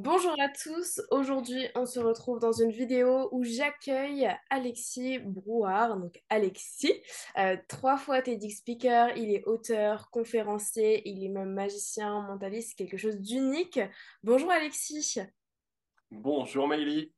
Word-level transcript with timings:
Bonjour 0.00 0.32
à 0.40 0.48
tous, 0.48 1.00
aujourd'hui 1.10 1.66
on 1.74 1.84
se 1.84 1.98
retrouve 1.98 2.38
dans 2.38 2.52
une 2.52 2.70
vidéo 2.70 3.28
où 3.32 3.42
j'accueille 3.42 4.28
Alexis 4.48 5.18
Brouard, 5.18 5.98
donc 5.98 6.22
Alexis, 6.28 7.02
euh, 7.36 7.56
trois 7.66 7.96
fois 7.96 8.22
TEDx 8.22 8.58
speaker, 8.58 9.16
il 9.16 9.34
est 9.34 9.42
auteur, 9.46 10.08
conférencier, 10.12 11.02
il 11.04 11.24
est 11.24 11.28
même 11.28 11.52
magicien, 11.52 12.20
mentaliste, 12.20 12.78
quelque 12.78 12.96
chose 12.96 13.16
d'unique. 13.16 13.80
Bonjour 14.22 14.52
Alexis. 14.52 15.18
Bonjour 16.12 16.68
Maïli. 16.68 17.12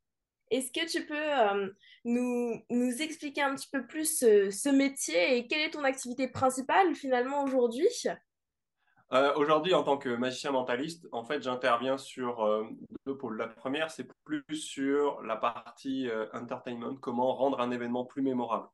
Est-ce 0.50 0.72
que 0.72 0.90
tu 0.90 1.04
peux 1.04 1.14
euh, 1.14 1.68
nous, 2.06 2.62
nous, 2.70 3.02
expliquer 3.02 3.42
un 3.42 3.56
petit 3.56 3.68
peu 3.70 3.86
plus 3.86 4.20
ce 4.20 4.68
métier 4.70 5.36
et 5.36 5.46
quelle 5.46 5.60
est 5.60 5.72
ton 5.72 5.84
activité 5.84 6.28
principale 6.28 6.94
finalement 6.94 7.44
aujourd'hui? 7.44 7.90
Euh, 9.12 9.34
aujourd'hui, 9.34 9.74
en 9.74 9.82
tant 9.82 9.98
que 9.98 10.08
magicien 10.08 10.52
mentaliste, 10.52 11.08
en 11.10 11.24
fait, 11.24 11.42
j'interviens 11.42 11.98
sur 11.98 12.44
euh, 12.44 12.64
deux 13.06 13.16
pôles. 13.16 13.36
La 13.36 13.48
première, 13.48 13.90
c'est 13.90 14.06
plus 14.24 14.44
sur 14.54 15.20
la 15.22 15.36
partie 15.36 16.08
euh, 16.08 16.26
entertainment, 16.32 16.94
comment 16.94 17.34
rendre 17.34 17.60
un 17.60 17.72
événement 17.72 18.04
plus 18.04 18.22
mémorable. 18.22 18.68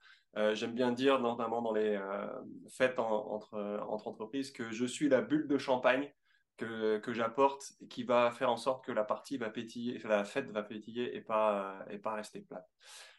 J'aime 0.52 0.74
bien 0.74 0.92
dire, 0.92 1.18
notamment 1.18 1.62
dans 1.62 1.72
les 1.72 1.98
fêtes 2.68 2.98
entre, 2.98 3.58
entre, 3.88 4.06
entreprises, 4.06 4.50
que 4.50 4.70
je 4.70 4.84
suis 4.84 5.08
la 5.08 5.22
bulle 5.22 5.48
de 5.48 5.56
champagne 5.56 6.12
que, 6.58 7.00
j'apporte 7.14 7.72
et 7.80 7.88
qui 7.88 8.02
va 8.02 8.30
faire 8.32 8.50
en 8.50 8.58
sorte 8.58 8.84
que 8.84 8.92
la 8.92 9.02
partie 9.02 9.38
va 9.38 9.48
pétiller, 9.48 9.98
la 10.04 10.26
fête 10.26 10.50
va 10.50 10.62
pétiller 10.62 11.16
et 11.16 11.22
pas, 11.22 11.78
et 11.88 11.96
pas 11.96 12.12
rester 12.12 12.40
plate. 12.40 12.68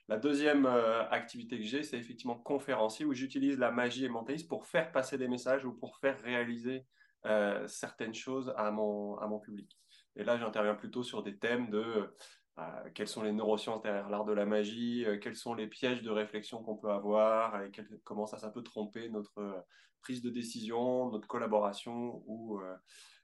La 0.08 0.18
deuxième 0.18 0.68
activité 1.10 1.58
que 1.58 1.66
j'ai, 1.66 1.82
c'est 1.82 1.98
effectivement 1.98 2.38
conférencier 2.38 3.04
où 3.04 3.14
j'utilise 3.14 3.58
la 3.58 3.72
magie 3.72 4.06
et 4.06 4.10
mentaliste 4.10 4.48
pour 4.48 4.68
faire 4.68 4.92
passer 4.92 5.18
des 5.18 5.28
messages 5.28 5.66
ou 5.66 5.74
pour 5.74 5.98
faire 5.98 6.22
réaliser 6.22 6.86
euh, 7.26 7.68
certaines 7.68 8.14
choses 8.14 8.54
à 8.58 8.72
mon, 8.72 9.40
public. 9.40 9.78
Et 10.16 10.24
là, 10.24 10.38
j'interviens 10.38 10.76
plutôt 10.76 11.04
sur 11.04 11.24
des 11.24 11.38
thèmes 11.38 11.70
de 11.70 12.14
euh, 12.60 12.90
quelles 12.94 13.08
sont 13.08 13.24
les 13.24 13.32
neurosciences 13.32 13.82
derrière 13.82 14.10
l'art 14.10 14.26
de 14.26 14.34
la 14.34 14.46
magie, 14.46 15.04
euh, 15.06 15.18
quels 15.18 15.36
sont 15.36 15.54
les 15.54 15.68
pièges 15.68 16.02
de 16.02 16.10
réflexion 16.10 16.64
qu'on 16.64 16.78
peut 16.78 16.90
avoir, 16.90 17.64
et 17.64 17.72
comment 18.04 18.26
ça, 18.26 18.38
ça 18.38 18.50
peut 18.50 18.64
tromper 18.64 19.10
notre 19.10 19.66
prise 20.02 20.22
de 20.22 20.30
décision, 20.30 21.10
notre 21.10 21.28
collaboration 21.28 22.24
ou 22.28 22.62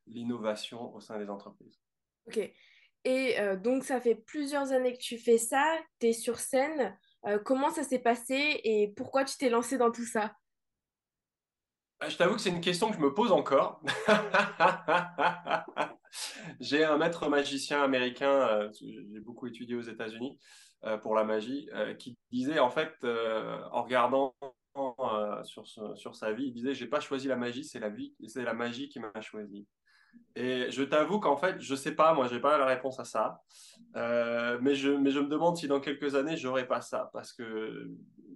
l'innovation 0.07 0.93
au 0.93 0.99
sein 0.99 1.17
des 1.17 1.29
entreprises. 1.29 1.79
Ok. 2.27 2.51
Et 3.05 3.35
donc, 3.61 3.83
ça 3.83 3.99
fait 3.99 4.15
plusieurs 4.15 4.71
années 4.71 4.93
que 4.93 5.01
tu 5.01 5.17
fais 5.17 5.37
ça, 5.37 5.77
tu 5.99 6.07
es 6.07 6.13
sur 6.13 6.39
scène. 6.39 6.97
comment 7.45 7.69
ça 7.69 7.83
s'est 7.83 7.99
passé 7.99 8.59
et 8.63 8.93
pourquoi 8.95 9.23
tu 9.23 9.37
t'es 9.37 9.49
lancé 9.49 9.77
dans 9.77 9.91
tout 9.91 10.05
ça? 10.05 10.33
Je 12.09 12.17
t'avoue 12.17 12.35
que 12.35 12.41
c'est 12.41 12.49
une 12.49 12.61
question 12.61 12.89
que 12.89 12.95
je 12.95 13.01
me 13.01 13.13
pose 13.13 13.31
encore. 13.31 13.81
j'ai 16.59 16.83
un 16.83 16.97
maître 16.97 17.27
magicien 17.29 17.81
américain, 17.81 18.31
euh, 18.31 18.69
j'ai 18.73 19.19
beaucoup 19.19 19.47
étudié 19.47 19.75
aux 19.75 19.81
États-Unis 19.81 20.37
euh, 20.85 20.97
pour 20.97 21.15
la 21.15 21.23
magie, 21.23 21.69
euh, 21.73 21.93
qui 21.93 22.17
disait 22.31 22.59
en 22.59 22.69
fait, 22.69 22.93
en 23.03 23.83
regardant 23.83 24.35
sur, 25.43 26.15
sa 26.15 26.33
vie, 26.33 26.45
il 26.45 26.53
disait 26.53 26.73
J'ai 26.73 26.87
pas 26.87 26.99
choisi 26.99 27.27
la 27.27 27.35
magie, 27.35 27.63
c'est 27.63 27.79
la 27.79 27.89
vie, 27.89 28.15
c'est 28.27 28.43
la 28.43 28.53
magie 28.53 28.89
qui 28.89 28.99
m'a 28.99 29.21
choisi. 29.21 29.67
Et 30.35 30.69
je 30.69 30.83
t'avoue 30.83 31.19
qu'en 31.19 31.37
fait, 31.37 31.59
je 31.59 31.73
sais 31.73 31.95
pas, 31.95 32.13
moi, 32.13 32.27
j'ai 32.27 32.39
pas 32.39 32.59
la 32.59 32.67
réponse 32.67 32.99
à 32.99 33.05
ça. 33.05 33.41
mais, 33.95 34.75
je, 34.75 34.91
me 34.91 35.27
demande 35.27 35.57
si 35.57 35.67
dans 35.67 35.79
quelques 35.79 36.15
années, 36.15 36.37
j'aurai 36.37 36.67
pas 36.67 36.81
ça, 36.81 37.09
parce 37.13 37.33
que 37.33 37.89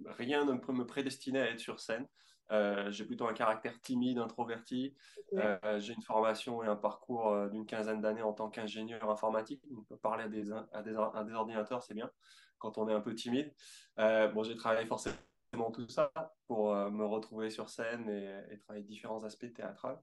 rien 0.06 0.44
ne 0.44 0.58
peut 0.58 0.72
me 0.72 0.86
prédestiner 0.86 1.40
à 1.40 1.50
être 1.50 1.60
sur 1.60 1.80
scène. 1.80 2.06
Euh, 2.50 2.90
j'ai 2.90 3.04
plutôt 3.04 3.26
un 3.26 3.34
caractère 3.34 3.78
timide, 3.80 4.18
introverti. 4.18 4.94
Euh, 5.34 5.78
j'ai 5.78 5.92
une 5.92 6.02
formation 6.02 6.62
et 6.62 6.66
un 6.66 6.76
parcours 6.76 7.28
euh, 7.28 7.48
d'une 7.48 7.66
quinzaine 7.66 8.00
d'années 8.00 8.22
en 8.22 8.32
tant 8.32 8.48
qu'ingénieur 8.48 9.10
informatique. 9.10 9.62
On 9.76 9.82
peut 9.82 9.96
parler 9.96 10.24
à 10.24 10.28
des, 10.28 10.50
à 10.72 10.82
des, 10.82 10.94
ordinateurs, 10.96 11.82
c'est 11.82 11.94
bien 11.94 12.10
quand 12.58 12.78
on 12.78 12.88
est 12.88 12.94
un 12.94 13.00
peu 13.00 13.14
timide. 13.14 13.52
bon, 13.96 14.42
j'ai 14.42 14.56
travaillé 14.56 14.86
forcément 14.86 15.70
tout 15.72 15.88
ça 15.88 16.10
pour 16.48 16.74
me 16.74 17.04
retrouver 17.04 17.50
sur 17.50 17.68
scène 17.68 18.08
et, 18.08 18.52
et 18.52 18.58
travailler 18.58 18.84
différents 18.84 19.22
aspects 19.22 19.52
théâtraux. 19.54 19.96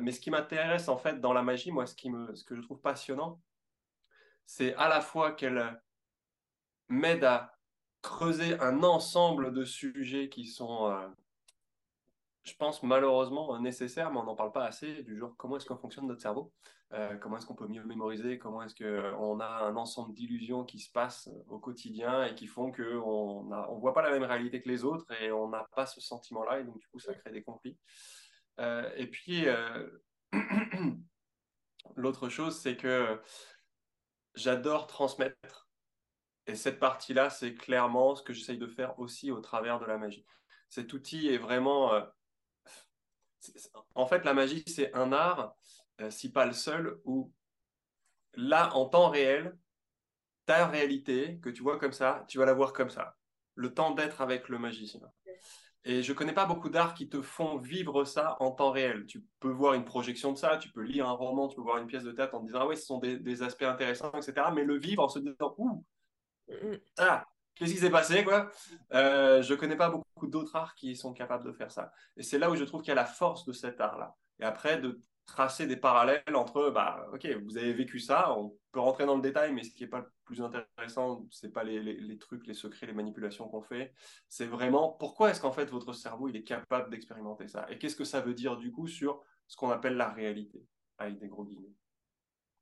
mais 0.00 0.12
ce 0.12 0.20
qui 0.20 0.30
m'intéresse 0.30 0.88
en 0.88 0.96
fait 0.96 1.20
dans 1.20 1.34
la 1.34 1.42
magie, 1.42 1.70
moi, 1.70 1.84
ce, 1.84 1.94
qui 1.94 2.08
me, 2.08 2.34
ce 2.34 2.44
que 2.44 2.56
je 2.56 2.62
trouve 2.62 2.80
passionnant, 2.80 3.42
c'est 4.46 4.74
à 4.76 4.88
la 4.88 5.02
fois 5.02 5.32
qu'elle 5.32 5.78
m'aide 6.88 7.24
à 7.24 7.58
creuser 8.00 8.58
un 8.60 8.82
ensemble 8.82 9.52
de 9.52 9.66
sujets 9.66 10.30
qui 10.30 10.46
sont 10.46 11.12
je 12.48 12.56
pense, 12.56 12.82
malheureusement 12.82 13.58
nécessaire, 13.60 14.10
mais 14.10 14.18
on 14.18 14.24
n'en 14.24 14.34
parle 14.34 14.52
pas 14.52 14.64
assez, 14.64 15.02
du 15.02 15.18
genre 15.18 15.34
comment 15.36 15.56
est-ce 15.56 15.66
qu'on 15.66 15.76
fonctionne 15.76 16.06
notre 16.06 16.22
cerveau, 16.22 16.52
euh, 16.94 17.16
comment 17.16 17.36
est-ce 17.36 17.46
qu'on 17.46 17.54
peut 17.54 17.68
mieux 17.68 17.84
mémoriser, 17.84 18.38
comment 18.38 18.62
est-ce 18.62 18.74
qu'on 18.74 19.40
a 19.40 19.46
un 19.46 19.76
ensemble 19.76 20.14
d'illusions 20.14 20.64
qui 20.64 20.78
se 20.78 20.90
passent 20.90 21.30
au 21.48 21.58
quotidien 21.58 22.24
et 22.24 22.34
qui 22.34 22.46
font 22.46 22.72
qu'on 22.72 23.44
ne 23.44 23.56
on 23.68 23.78
voit 23.78 23.92
pas 23.92 24.02
la 24.02 24.10
même 24.10 24.24
réalité 24.24 24.62
que 24.62 24.68
les 24.68 24.84
autres 24.84 25.10
et 25.20 25.30
on 25.30 25.48
n'a 25.48 25.68
pas 25.74 25.86
ce 25.86 26.00
sentiment-là, 26.00 26.60
et 26.60 26.64
donc 26.64 26.78
du 26.78 26.88
coup, 26.88 26.98
ça 26.98 27.14
crée 27.14 27.30
des 27.30 27.42
conflits. 27.42 27.78
Euh, 28.60 28.90
et 28.96 29.06
puis, 29.06 29.46
euh, 29.46 29.88
l'autre 31.96 32.28
chose, 32.28 32.58
c'est 32.58 32.76
que 32.76 33.20
j'adore 34.34 34.86
transmettre. 34.86 35.68
Et 36.46 36.54
cette 36.54 36.78
partie-là, 36.78 37.28
c'est 37.28 37.54
clairement 37.54 38.14
ce 38.14 38.22
que 38.22 38.32
j'essaye 38.32 38.58
de 38.58 38.66
faire 38.66 38.98
aussi 38.98 39.30
au 39.30 39.40
travers 39.40 39.78
de 39.78 39.84
la 39.84 39.98
magie. 39.98 40.24
Cet 40.70 40.94
outil 40.94 41.28
est 41.28 41.38
vraiment 41.38 41.92
en 43.94 44.06
fait, 44.06 44.24
la 44.24 44.34
magie, 44.34 44.64
c'est 44.66 44.92
un 44.94 45.12
art, 45.12 45.54
euh, 46.00 46.10
si 46.10 46.30
pas 46.32 46.46
le 46.46 46.52
seul, 46.52 47.00
où 47.04 47.32
là, 48.34 48.74
en 48.74 48.86
temps 48.86 49.10
réel, 49.10 49.56
ta 50.46 50.66
réalité, 50.66 51.38
que 51.42 51.50
tu 51.50 51.62
vois 51.62 51.78
comme 51.78 51.92
ça, 51.92 52.24
tu 52.28 52.38
vas 52.38 52.46
la 52.46 52.54
voir 52.54 52.72
comme 52.72 52.90
ça. 52.90 53.16
Le 53.54 53.74
temps 53.74 53.90
d'être 53.92 54.20
avec 54.20 54.48
le 54.48 54.58
magicien. 54.58 55.00
Et 55.84 56.02
je 56.02 56.12
connais 56.12 56.32
pas 56.32 56.46
beaucoup 56.46 56.68
d'arts 56.68 56.94
qui 56.94 57.08
te 57.08 57.22
font 57.22 57.56
vivre 57.56 58.04
ça 58.04 58.36
en 58.40 58.50
temps 58.50 58.70
réel. 58.70 59.06
Tu 59.06 59.24
peux 59.40 59.50
voir 59.50 59.74
une 59.74 59.84
projection 59.84 60.32
de 60.32 60.38
ça, 60.38 60.56
tu 60.58 60.70
peux 60.70 60.82
lire 60.82 61.08
un 61.08 61.12
roman, 61.12 61.48
tu 61.48 61.56
peux 61.56 61.62
voir 61.62 61.78
une 61.78 61.86
pièce 61.86 62.04
de 62.04 62.12
théâtre 62.12 62.34
en 62.34 62.40
te 62.40 62.46
disant 62.46 62.60
ah 62.62 62.66
ouais, 62.66 62.76
ce 62.76 62.86
sont 62.86 62.98
des, 62.98 63.42
aspects 63.42 63.62
intéressants, 63.62 64.12
etc. 64.12 64.50
Mais 64.54 64.64
le 64.64 64.78
vivre 64.78 65.02
en 65.02 65.08
se 65.08 65.18
disant 65.18 65.54
ouh, 65.56 65.84
ah, 66.98 67.26
qu'est-ce 67.58 67.72
qui 67.72 67.78
s'est 67.78 67.90
passé 67.90 68.24
quoi? 68.24 68.50
Euh, 68.92 69.42
Je 69.42 69.54
connais 69.54 69.76
pas 69.76 69.90
beaucoup 69.90 70.26
d'autres 70.26 70.54
arts 70.56 70.74
qui 70.74 70.96
sont 70.96 71.12
capables 71.12 71.44
de 71.44 71.52
faire 71.52 71.70
ça. 71.70 71.92
Et 72.16 72.22
c'est 72.22 72.38
là 72.38 72.50
où 72.50 72.56
je 72.56 72.64
trouve 72.64 72.80
qu'il 72.82 72.88
y 72.88 72.92
a 72.92 72.96
la 72.96 73.04
force 73.04 73.44
de 73.44 73.52
cet 73.52 73.80
art-là. 73.80 74.16
Et 74.40 74.44
après, 74.44 74.78
de 74.78 75.02
tracer 75.26 75.66
des 75.66 75.76
parallèles 75.76 76.22
entre, 76.34 76.70
bah, 76.70 77.06
ok, 77.12 77.26
vous 77.44 77.58
avez 77.58 77.72
vécu 77.72 78.00
ça, 78.00 78.34
on 78.36 78.56
peut 78.72 78.80
rentrer 78.80 79.04
dans 79.04 79.14
le 79.14 79.22
détail, 79.22 79.52
mais 79.52 79.62
ce 79.62 79.70
qui 79.70 79.82
n'est 79.82 79.88
pas 79.88 80.00
le 80.00 80.06
plus 80.24 80.40
intéressant, 80.40 81.26
c'est 81.30 81.52
pas 81.52 81.64
les, 81.64 81.80
les, 81.80 82.18
trucs, 82.18 82.46
les 82.46 82.54
secrets, 82.54 82.86
les 82.86 82.94
manipulations 82.94 83.46
qu'on 83.48 83.60
fait, 83.60 83.92
c'est 84.28 84.46
vraiment 84.46 84.92
pourquoi 84.92 85.30
est-ce 85.30 85.40
qu'en 85.40 85.52
fait 85.52 85.66
votre 85.66 85.92
cerveau 85.92 86.28
il 86.28 86.36
est 86.36 86.44
capable 86.44 86.90
d'expérimenter 86.90 87.46
ça? 87.46 87.66
Et 87.70 87.78
qu'est-ce 87.78 87.96
que 87.96 88.04
ça 88.04 88.20
veut 88.20 88.34
dire 88.34 88.56
du 88.56 88.72
coup 88.72 88.88
sur 88.88 89.22
ce 89.46 89.56
qu'on 89.56 89.70
appelle 89.70 89.96
la 89.96 90.08
réalité? 90.08 90.64
Avec 90.96 91.18
des 91.18 91.28
gros 91.28 91.44
guillemets 91.44 91.74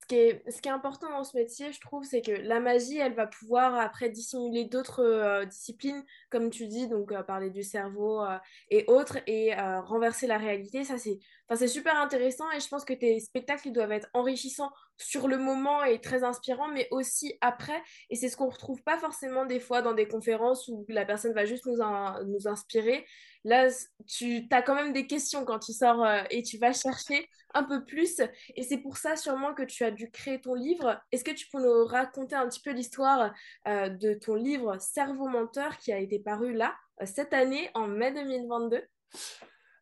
ce 0.08 0.60
qui, 0.60 0.68
est, 0.68 0.72
important 0.72 1.10
dans 1.10 1.24
ce 1.24 1.36
métier, 1.36 1.72
je 1.72 1.80
trouve, 1.80 2.04
c'est 2.04 2.22
que 2.22 2.30
la 2.30 2.60
magie, 2.60 2.98
elle 2.98 3.14
va 3.14 3.26
pouvoir 3.26 3.74
après 3.74 4.08
dissimuler 4.08 4.64
d'autres 4.64 5.02
euh, 5.02 5.44
disciplines, 5.44 6.04
comme 6.30 6.50
tu 6.50 6.68
dis, 6.68 6.86
donc 6.86 7.10
euh, 7.10 7.24
parler 7.24 7.50
du 7.50 7.64
cerveau 7.64 8.22
euh, 8.22 8.38
et 8.70 8.84
autres, 8.86 9.18
et 9.26 9.54
renverser 9.54 10.28
la 10.28 10.38
réalité. 10.38 10.84
Ça, 10.84 10.96
c'est 10.98 11.68
super 11.68 11.96
intéressant 11.96 12.48
et 12.52 12.60
je 12.60 12.68
pense 12.68 12.84
que 12.84 12.92
tes 12.92 13.18
spectacles, 13.18 13.72
doivent 13.72 13.92
être 13.92 14.08
enrichissants 14.14 14.70
sur 14.96 15.28
le 15.28 15.38
moment 15.38 15.82
et 15.82 16.00
très 16.00 16.22
inspirants, 16.22 16.68
mais 16.68 16.86
aussi 16.92 17.36
après. 17.40 17.82
Et 18.10 18.16
c'est 18.16 18.28
ce 18.28 18.36
qu'on 18.36 18.48
retrouve 18.48 18.82
pas 18.82 18.98
forcément 18.98 19.44
des 19.44 19.60
fois 19.60 19.82
dans 19.82 19.92
des 19.92 20.06
conférences 20.06 20.68
où 20.68 20.84
la 20.88 21.04
personne 21.04 21.32
va 21.32 21.44
juste 21.44 21.66
nous 21.66 22.48
inspirer. 22.48 23.04
Là, 23.46 23.68
tu 24.08 24.46
as 24.50 24.60
quand 24.60 24.74
même 24.74 24.92
des 24.92 25.06
questions 25.06 25.44
quand 25.44 25.60
tu 25.60 25.72
sors 25.72 26.04
et 26.30 26.42
tu 26.42 26.58
vas 26.58 26.72
chercher 26.72 27.28
un 27.56 27.64
peu 27.64 27.84
plus. 27.84 28.20
Et 28.54 28.62
c'est 28.62 28.78
pour 28.78 28.96
ça 28.96 29.16
sûrement 29.16 29.54
que 29.54 29.62
tu 29.62 29.84
as 29.84 29.90
dû 29.90 30.10
créer 30.10 30.40
ton 30.40 30.54
livre. 30.54 31.00
Est-ce 31.10 31.24
que 31.24 31.30
tu 31.30 31.46
peux 31.48 31.60
nous 31.60 31.86
raconter 31.86 32.34
un 32.34 32.48
petit 32.48 32.60
peu 32.60 32.70
l'histoire 32.70 33.32
euh, 33.66 33.88
de 33.88 34.14
ton 34.14 34.34
livre 34.34 34.76
Cerveau 34.78 35.28
menteur 35.28 35.78
qui 35.78 35.92
a 35.92 35.98
été 35.98 36.18
paru 36.18 36.52
là, 36.52 36.76
euh, 37.00 37.06
cette 37.06 37.32
année, 37.32 37.70
en 37.74 37.86
mai 37.86 38.12
2022 38.12 38.82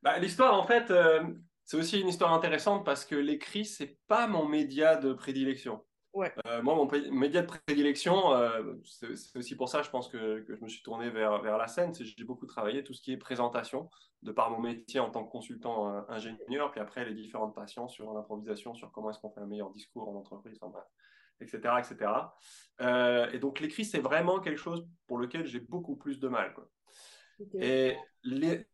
bah, 0.02 0.18
L'histoire, 0.18 0.58
en 0.58 0.66
fait, 0.66 0.90
euh, 0.90 1.22
c'est 1.64 1.76
aussi 1.76 2.00
une 2.00 2.08
histoire 2.08 2.32
intéressante 2.32 2.84
parce 2.84 3.04
que 3.04 3.16
l'écrit, 3.16 3.64
c'est 3.64 3.98
pas 4.06 4.26
mon 4.26 4.46
média 4.46 4.96
de 4.96 5.12
prédilection. 5.12 5.84
Euh, 6.16 6.62
moi, 6.62 6.74
mon 6.74 6.88
média 7.12 7.42
de 7.42 7.46
prédilection, 7.46 8.34
euh, 8.34 8.74
c'est 8.84 9.36
aussi 9.36 9.56
pour 9.56 9.68
ça, 9.68 9.82
je 9.82 9.90
pense 9.90 10.08
que, 10.08 10.40
que, 10.40 10.54
je 10.54 10.62
me 10.62 10.68
suis 10.68 10.82
tourné 10.82 11.10
vers, 11.10 11.42
vers 11.42 11.58
la 11.58 11.66
scène. 11.66 11.92
J'ai 11.94 12.24
beaucoup 12.24 12.46
travaillé 12.46 12.84
tout 12.84 12.94
ce 12.94 13.02
qui 13.02 13.12
est 13.12 13.16
présentation, 13.16 13.90
de 14.22 14.32
par 14.32 14.50
mon 14.50 14.60
métier 14.60 15.00
en 15.00 15.10
tant 15.10 15.24
que 15.24 15.30
consultant 15.30 15.92
euh, 15.92 16.00
ingénieur, 16.08 16.70
puis 16.70 16.80
après 16.80 17.04
les 17.04 17.14
différentes 17.14 17.54
passions 17.54 17.88
sur 17.88 18.12
l'improvisation, 18.12 18.74
sur 18.74 18.92
comment 18.92 19.10
est-ce 19.10 19.18
qu'on 19.18 19.30
fait 19.30 19.40
un 19.40 19.46
meilleur 19.46 19.70
discours 19.70 20.08
en 20.08 20.14
entreprise, 20.14 20.58
bref, 20.60 20.84
etc. 21.40 21.74
etc. 21.78 23.32
et 23.32 23.38
donc, 23.38 23.60
l'écrit, 23.60 23.84
c'est 23.84 24.00
vraiment 24.00 24.40
quelque 24.40 24.60
chose 24.60 24.86
pour 25.06 25.18
lequel 25.18 25.46
j'ai 25.46 25.60
beaucoup 25.60 25.96
plus 25.96 26.20
de 26.20 26.28
mal. 26.28 26.54
Quoi. 26.54 26.68
Et 27.60 27.96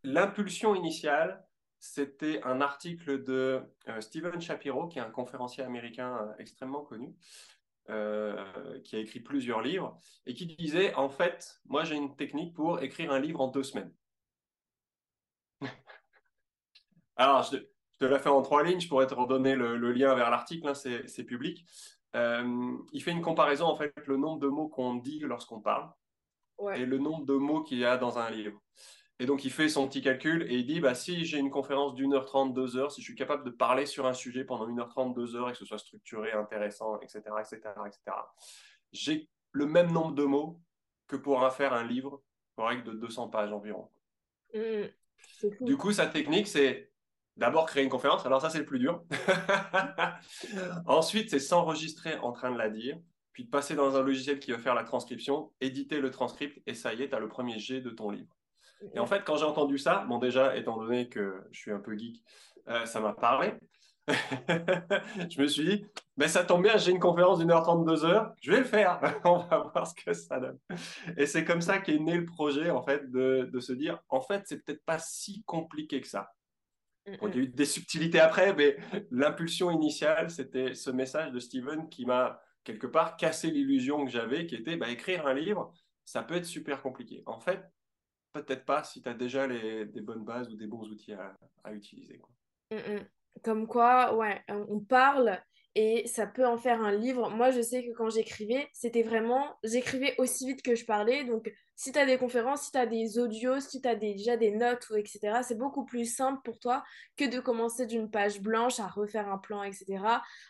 l'impulsion 0.03 0.75
initiale, 0.75 1.43
c'était 1.81 2.43
un 2.45 2.61
article 2.61 3.25
de 3.25 3.63
euh, 3.89 4.01
Steven 4.03 4.41
Shapiro, 4.41 4.87
qui 4.87 4.99
est 4.99 5.03
un 5.03 5.11
conférencier 5.11 5.65
américain 5.65 6.19
euh, 6.21 6.35
extrêmement 6.39 6.83
connu, 6.83 7.17
euh, 7.89 8.79
qui 8.85 8.97
a 8.97 8.99
écrit 8.99 9.21
plusieurs 9.21 9.63
livres, 9.63 9.99
et 10.27 10.35
qui 10.35 10.47
disait, 10.47 10.95
en 10.95 11.09
fait, 11.09 11.61
moi 11.65 11.83
j'ai 11.85 11.97
une 11.97 12.15
technique 12.17 12.55
pour 12.55 12.83
écrire 12.83 13.11
un 13.11 13.19
livre 13.19 13.41
en 13.41 13.49
deux 13.49 13.63
semaines. 13.63 13.93
Alors, 17.17 17.43
je 17.45 17.57
te, 17.99 18.05
l'ai 18.05 18.19
fait 18.19 18.29
en 18.29 18.43
trois 18.43 18.63
lignes, 18.63 18.81
je 18.81 18.89
pourrais 18.89 19.07
te 19.07 19.15
redonner 19.15 19.55
le, 19.57 19.93
lien 19.93 20.15
vers 20.15 20.31
l'article, 20.31 20.69
hein, 20.69 20.75
c'est 20.75 21.25
public. 21.25 21.67
il 22.15 23.03
fait 23.03 23.11
une 23.11 23.23
comparaison, 23.23 23.67
en 23.67 23.77
fait, 23.77 23.95
le 24.07 24.19
nombre 24.19 24.39
de 24.39 24.49
mots 24.49 24.69
qu'on 24.69 24.97
dit 24.97 25.21
lorsqu'on 25.21 25.61
parle 25.61 25.91
et 26.75 26.85
le 26.85 26.99
nombre 26.99 27.25
de 27.25 27.35
mots 27.35 27.63
qu'il 27.63 27.79
y 27.79 27.85
a 27.87 27.97
dans 27.97 28.19
un 28.19 28.31
livre. 28.31 28.61
Et 29.21 29.27
donc, 29.27 29.45
il 29.45 29.53
fait 29.53 29.69
son 29.69 29.87
petit 29.87 30.01
calcul 30.01 30.47
et 30.51 30.57
il 30.57 30.67
dit 30.67 30.81
bah, 30.81 30.95
si 30.95 31.27
j'ai 31.27 31.37
une 31.37 31.51
conférence 31.51 31.95
d'une 31.95 32.15
heure 32.15 32.25
trente, 32.25 32.55
deux 32.55 32.79
heures, 32.79 32.91
si 32.91 33.03
je 33.03 33.05
suis 33.05 33.15
capable 33.15 33.45
de 33.45 33.51
parler 33.51 33.85
sur 33.85 34.07
un 34.07 34.15
sujet 34.15 34.45
pendant 34.45 34.67
une 34.67 34.81
heure 34.81 34.89
trente, 34.89 35.15
deux 35.15 35.37
heures 35.37 35.51
et 35.51 35.53
que 35.53 35.59
ce 35.59 35.67
soit 35.67 35.79
structuré, 35.79 36.33
intéressant, 36.33 36.99
etc., 37.01 37.21
etc., 37.39 37.61
etc., 37.87 38.17
j'ai 38.93 39.29
le 39.53 39.67
même 39.67 39.93
nombre 39.93 40.15
de 40.15 40.25
mots 40.25 40.59
que 41.07 41.17
pour 41.17 41.47
faire 41.53 41.75
un 41.75 41.85
livre 41.85 42.23
correct 42.57 42.87
de 42.87 42.93
200 42.93 43.29
pages 43.29 43.53
environ. 43.53 43.91
Mmh. 44.55 44.87
du 45.61 45.77
coup, 45.77 45.93
sa 45.93 46.07
technique, 46.07 46.49
c'est 46.49 46.91
d'abord 47.37 47.67
créer 47.67 47.85
une 47.85 47.91
conférence. 47.91 48.25
Alors, 48.25 48.41
ça, 48.41 48.49
c'est 48.49 48.61
le 48.61 48.65
plus 48.65 48.79
dur. 48.79 49.05
Ensuite, 50.87 51.29
c'est 51.29 51.41
s'enregistrer 51.41 52.17
en 52.19 52.33
train 52.33 52.51
de 52.51 52.59
la 52.59 52.71
dire, 52.71 52.99
puis 53.33 53.45
de 53.45 53.51
passer 53.51 53.75
dans 53.75 53.97
un 53.97 54.03
logiciel 54.03 54.39
qui 54.39 54.51
va 54.51 54.59
faire 54.59 54.75
la 54.75 54.85
transcription, 54.85 55.53
éditer 55.61 56.01
le 56.01 56.11
transcript, 56.11 56.63
et 56.67 56.73
ça 56.73 56.95
y 56.95 57.03
est, 57.03 57.11
tu 57.11 57.15
as 57.15 57.21
le 57.21 57.29
premier 57.29 57.59
jet 57.59 57.83
de 57.83 57.91
ton 57.91 58.11
livre. 58.11 58.35
Et 58.95 58.99
en 58.99 59.07
fait, 59.07 59.23
quand 59.25 59.37
j'ai 59.37 59.45
entendu 59.45 59.79
ça, 59.79 60.05
bon, 60.09 60.19
déjà, 60.19 60.57
étant 60.57 60.77
donné 60.77 61.09
que 61.09 61.43
je 61.51 61.59
suis 61.59 61.73
un 61.73 61.81
peu 61.81 61.97
geek, 61.97 62.23
euh, 62.69 62.87
ça 62.87 63.01
m'a 63.01 63.13
parlé. 63.13 63.55
je 64.09 65.41
me 65.41 65.47
suis 65.47 65.65
dit, 65.65 65.87
mais 66.17 66.29
ça 66.29 66.45
tombe 66.45 66.63
bien, 66.63 66.77
j'ai 66.77 66.91
une 66.91 66.99
conférence 66.99 67.39
d'une 67.39 67.51
heure 67.51 67.63
trente, 67.63 67.85
deux 67.87 68.05
heures, 68.05 68.33
je 68.41 68.51
vais 68.51 68.59
le 68.59 68.65
faire, 68.65 69.01
on 69.25 69.39
va 69.39 69.71
voir 69.73 69.87
ce 69.87 69.95
que 69.95 70.13
ça 70.13 70.41
donne. 70.41 70.59
Et 71.17 71.27
c'est 71.27 71.45
comme 71.45 71.61
ça 71.61 71.79
qu'est 71.79 71.99
né 71.99 72.17
le 72.17 72.25
projet, 72.25 72.71
en 72.71 72.83
fait, 72.83 73.11
de, 73.11 73.49
de 73.53 73.61
se 73.61 73.73
dire, 73.73 74.01
en 74.09 74.21
fait, 74.21 74.43
c'est 74.47 74.65
peut-être 74.65 74.85
pas 74.85 74.99
si 74.99 75.43
compliqué 75.45 76.01
que 76.01 76.09
ça. 76.09 76.33
il 77.07 77.15
y 77.15 77.25
a 77.25 77.43
eu 77.43 77.49
des 77.49 77.65
subtilités 77.65 78.21
après, 78.21 78.55
mais 78.55 78.77
l'impulsion 79.11 79.71
initiale, 79.71 80.31
c'était 80.31 80.75
ce 80.75 80.91
message 80.91 81.31
de 81.33 81.39
Steven 81.39 81.89
qui 81.89 82.05
m'a 82.05 82.41
quelque 82.65 82.87
part 82.87 83.17
cassé 83.17 83.51
l'illusion 83.51 84.05
que 84.05 84.11
j'avais, 84.11 84.47
qui 84.47 84.55
était 84.55 84.77
bah, 84.77 84.89
écrire 84.91 85.27
un 85.27 85.35
livre, 85.35 85.73
ça 86.05 86.23
peut 86.23 86.35
être 86.35 86.47
super 86.47 86.83
compliqué. 86.83 87.23
En 87.27 87.41
fait, 87.41 87.63
peut-être 88.33 88.65
pas 88.65 88.85
si 88.85 89.03
tu 89.03 89.09
as 89.09 89.15
déjà 89.15 89.47
les, 89.47 89.85
des 89.87 90.01
bonnes 90.01 90.25
bases 90.25 90.49
ou 90.51 90.57
des 90.57 90.67
bons 90.67 90.89
outils 90.89 91.13
à, 91.13 91.37
utiliser. 91.73 92.19
Quoi. 92.19 92.31
Mm, 92.71 92.95
mm. 92.95 93.09
Comme 93.43 93.67
quoi, 93.67 94.15
ouais, 94.17 94.43
on 94.49 94.81
parle 94.81 95.41
et 95.77 96.07
ça 96.09 96.27
peut 96.27 96.47
en 96.47 96.59
faire 96.59 96.83
un 96.83 96.93
livre. 96.93 97.31
Moi, 97.31 97.53
je 97.53 97.61
sais 97.61 97.85
que 97.85 97.93
quand 97.93 98.11
j'écrivais, 98.11 98.69
c'était 98.73 99.05
vraiment, 99.05 99.57
j'écrivais 99.63 100.15
aussi 100.19 100.47
vite 100.47 100.63
que 100.63 100.75
je 100.75 100.85
parlais. 100.85 101.25
Donc, 101.25 101.53
si 101.77 101.93
tu 101.93 101.99
as 101.99 102.07
des 102.07 102.19
conférences, 102.19 102.63
si 102.63 102.73
tu 102.73 102.79
as 102.79 102.87
des 102.87 103.19
audios, 103.19 103.61
si 103.61 103.81
tu 103.81 103.89
as 103.89 103.95
déjà 103.95 104.37
des 104.37 104.51
notes, 104.51 104.91
ou 104.91 104.97
etc., 104.97 105.41
c'est 105.43 105.57
beaucoup 105.57 105.85
plus 105.85 106.13
simple 106.13 106.41
pour 106.45 106.59
toi 106.59 106.83
que 107.17 107.25
de 107.25 107.39
commencer 107.39 107.87
d'une 107.87 108.11
page 108.11 108.41
blanche 108.41 108.81
à 108.81 108.89
refaire 108.89 109.29
un 109.29 109.39
plan, 109.39 109.63
etc. 109.63 110.03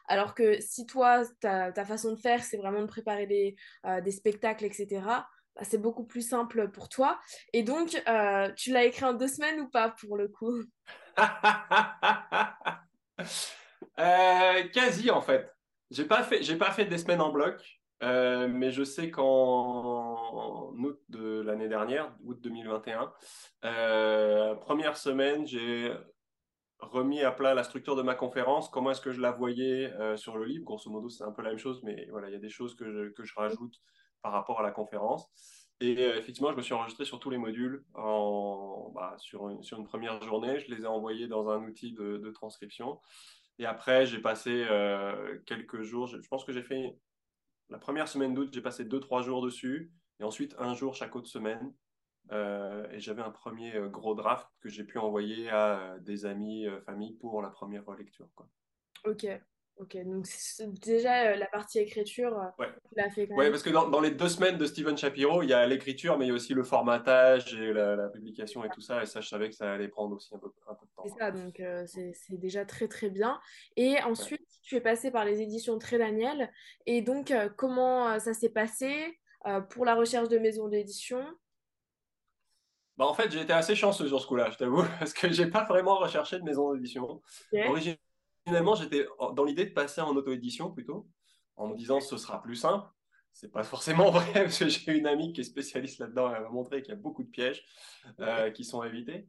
Alors 0.09 0.35
que 0.35 0.59
si 0.61 0.87
toi, 0.87 1.23
ta, 1.41 1.71
ta 1.71 1.85
façon 1.85 2.13
de 2.13 2.19
faire, 2.19 2.43
c'est 2.43 2.57
vraiment 2.57 2.81
de 2.81 2.87
préparer 2.87 3.27
des, 3.27 3.57
euh, 3.85 4.01
des 4.01 4.13
spectacles, 4.13 4.65
etc., 4.65 5.03
c'est 5.63 5.79
beaucoup 5.79 6.05
plus 6.05 6.23
simple 6.23 6.71
pour 6.71 6.89
toi. 6.89 7.21
Et 7.53 7.63
donc, 7.63 8.01
euh, 8.09 8.51
tu 8.57 8.73
l'as 8.73 8.85
écrit 8.85 9.05
en 9.05 9.15
deux 9.15 9.29
semaines 9.29 9.61
ou 9.61 9.69
pas 9.69 9.91
pour 9.91 10.17
le 10.17 10.29
coup? 10.29 10.63
Euh, 13.99 14.67
Quasi 14.73 15.11
en 15.11 15.21
fait. 15.21 15.55
J'ai 15.91 16.07
pas 16.07 16.23
fait, 16.23 16.43
j'ai 16.43 16.57
pas 16.57 16.71
fait 16.71 16.87
des 16.87 16.97
semaines 16.97 17.21
en 17.21 17.31
bloc, 17.31 17.61
euh, 18.03 18.49
mais 18.49 18.71
je 18.71 18.83
sais 18.83 19.11
qu'en 19.11 20.73
août 20.73 20.99
de 21.11 21.43
l'année 21.43 21.69
dernière, 21.69 22.17
août 22.25 22.39
2021, 22.41 23.13
première 24.61 24.97
semaine, 24.97 25.47
j'ai 25.47 25.93
remis 26.79 27.21
à 27.21 27.31
plat 27.31 27.53
la 27.53 27.63
structure 27.63 27.95
de 27.95 28.03
ma 28.03 28.15
conférence, 28.15 28.71
comment 28.71 28.93
est-ce 28.93 29.03
que 29.03 29.13
je 29.13 29.21
la 29.21 29.33
voyais 29.33 29.93
sur 30.17 30.39
le 30.39 30.47
livre? 30.47 30.65
Grosso 30.65 30.91
modo, 30.91 31.11
c'est 31.11 31.25
un 31.25 31.33
peu 31.33 31.43
la 31.43 31.51
même 31.51 31.59
chose, 31.59 31.83
mais 31.83 32.07
voilà, 32.11 32.29
il 32.29 32.33
y 32.33 32.37
a 32.37 32.41
des 32.41 32.49
choses 32.49 32.75
que 32.75 33.11
que 33.11 33.25
je 33.25 33.35
rajoute 33.35 33.77
par 34.23 34.33
rapport 34.33 34.61
à 34.61 34.63
la 34.63 34.71
conférence. 34.71 35.31
Et 35.81 35.97
euh, 35.99 36.19
effectivement, 36.19 36.51
je 36.53 36.57
me 36.57 36.63
suis 36.63 36.75
enregistré 36.75 37.05
sur 37.05 37.19
tous 37.19 37.31
les 37.31 37.39
modules 37.39 37.85
bah, 37.95 39.15
sur, 39.19 39.49
une, 39.49 39.85
première 39.85 40.23
journée. 40.23 40.61
Je 40.61 40.73
les 40.73 40.83
ai 40.83 40.87
envoyés 40.87 41.27
dans 41.27 41.49
un 41.49 41.65
outil 41.65 41.93
de, 41.93 42.19
de 42.19 42.31
transcription. 42.31 43.01
Et 43.59 43.67
après, 43.67 44.07
j'ai 44.07 44.21
passé 44.21 44.67
euh, 44.71 45.39
quelques 45.47 45.83
jours. 45.83 46.07
Je, 46.07 46.29
pense 46.29 46.45
que 46.45 46.53
j'ai 46.53 46.63
fait 46.63 46.99
la 47.71 47.79
première 47.79 48.09
semaine 48.09 48.35
d'août, 48.35 48.51
j'ai 48.53 48.61
passé 48.61 48.85
deux, 48.85 49.01
trois 49.01 49.23
jours 49.23 49.43
dessus. 49.43 49.91
Et 50.19 50.25
ensuite, 50.25 50.55
un 50.59 50.75
jour 50.75 50.95
chaque 50.95 51.17
autre 51.17 51.29
semaine. 51.29 51.73
Euh, 52.33 52.87
et 52.91 53.01
j'avais 53.01 53.23
un 53.23 53.31
premier 53.31 53.73
gros 53.87 54.15
draft 54.15 54.47
que 54.61 54.69
j'ai 54.69 54.85
pu 54.85 54.99
envoyer 54.99 55.49
à 55.49 55.97
des 56.01 56.27
amis, 56.27 56.67
famille 56.85 57.15
pour 57.15 57.41
la 57.41 57.49
première 57.49 57.91
lecture. 57.93 58.29
Quoi. 58.35 58.47
Ok, 59.07 59.27
Ok, 59.81 59.97
donc 60.05 60.27
déjà 60.83 61.31
euh, 61.31 61.37
la 61.37 61.47
partie 61.47 61.79
écriture, 61.79 62.39
euh, 62.39 62.63
ouais. 62.63 62.69
tu 62.87 62.95
l'as 62.97 63.09
fait 63.09 63.27
quand 63.27 63.35
même. 63.35 63.47
Oui, 63.47 63.51
parce 63.51 63.63
que 63.63 63.71
dans, 63.71 63.89
dans, 63.89 64.03
les 64.03 64.11
deux 64.11 64.29
semaines 64.29 64.59
de 64.59 64.67
Steven 64.67 64.95
Shapiro, 64.95 65.43
il 65.43 65.49
y 65.49 65.55
a 65.55 65.67
l'écriture, 65.67 66.19
mais 66.19 66.27
il 66.27 66.29
y 66.29 66.31
a 66.33 66.35
aussi 66.35 66.53
le 66.53 66.65
formatage 66.65 67.55
et 67.55 67.73
la, 67.73 68.09
publication 68.09 68.63
et 68.63 68.69
tout 68.69 68.83
ça. 68.83 69.03
Et 69.03 69.07
ça, 69.07 69.23
je 69.23 69.29
savais 69.29 69.49
que 69.49 69.55
ça 69.55 69.73
allait 69.73 69.89
prendre 69.89 70.17
aussi 70.17 70.35
un 70.35 70.39
peu, 70.39 70.53
un 70.69 70.75
peu 70.75 70.85
de 70.85 70.91
temps. 70.95 71.03
C'est 71.07 71.19
ça, 71.19 71.31
donc 71.31 71.61
euh, 71.61 71.87
c'est 71.87 72.39
déjà 72.39 72.67
très 72.67 72.89
très 72.89 73.09
bien. 73.09 73.41
Et 73.77 73.97
ensuite, 74.03 74.47
tu 74.63 74.77
es 74.77 74.83
passé 74.83 75.11
par 75.11 75.25
les 75.25 75.41
éditions 75.41 75.79
Très 75.79 75.97
Daniel. 75.97 76.53
Et 76.85 77.01
donc, 77.01 77.33
comment 77.57 78.19
ça 78.19 78.35
s'est 78.35 78.51
passé 78.51 79.19
pour 79.71 79.87
la 79.87 79.95
recherche 79.95 80.29
de 80.29 80.37
maison 80.37 80.69
d'édition? 80.69 81.25
Bah, 82.99 83.07
en 83.07 83.15
fait, 83.15 83.31
j'ai 83.31 83.41
été 83.41 83.55
assez 83.55 83.75
chanceux 83.75 84.09
sur 84.09 84.21
ce 84.21 84.27
coup-là, 84.27 84.51
je 84.51 84.59
t'avoue, 84.59 84.83
parce 84.99 85.15
que 85.15 85.33
j'ai 85.33 85.47
pas 85.47 85.65
vraiment 85.65 85.97
recherché 85.97 86.39
de 86.39 86.45
maison 86.45 86.75
d'édition. 86.75 87.23
Okay 87.55 87.99
finalement, 88.47 88.75
j'étais 88.75 89.07
dans 89.35 89.45
l'idée 89.45 89.67
de 89.67 89.73
passer 89.73 90.01
en 90.01 90.15
auto-édition 90.15 90.71
plutôt, 90.71 91.09
en 91.57 91.69
me 91.69 91.77
disant 91.77 92.01
ce 92.01 92.17
sera 92.17 92.43
plus 92.43 92.57
simple. 92.57 92.87
C'est 93.33 93.53
pas 93.53 93.63
forcément 93.63 94.11
vrai 94.11 94.33
parce 94.33 94.59
que 94.59 94.69
j'ai 94.69 94.93
une 94.93 95.07
amie 95.07 95.33
qui 95.33 95.41
est 95.41 95.45
spécialiste 95.45 95.99
là-dedans. 95.99 96.35
Elle 96.35 96.43
m'a 96.43 96.49
montré 96.49 96.83
qu'il 96.83 96.91
y 96.91 96.97
a 96.97 97.01
beaucoup 97.01 97.23
de 97.23 97.31
pièges 97.31 97.65
euh, 98.21 98.51
qui 98.51 98.65
sont 98.65 98.83
évités. 98.83 99.29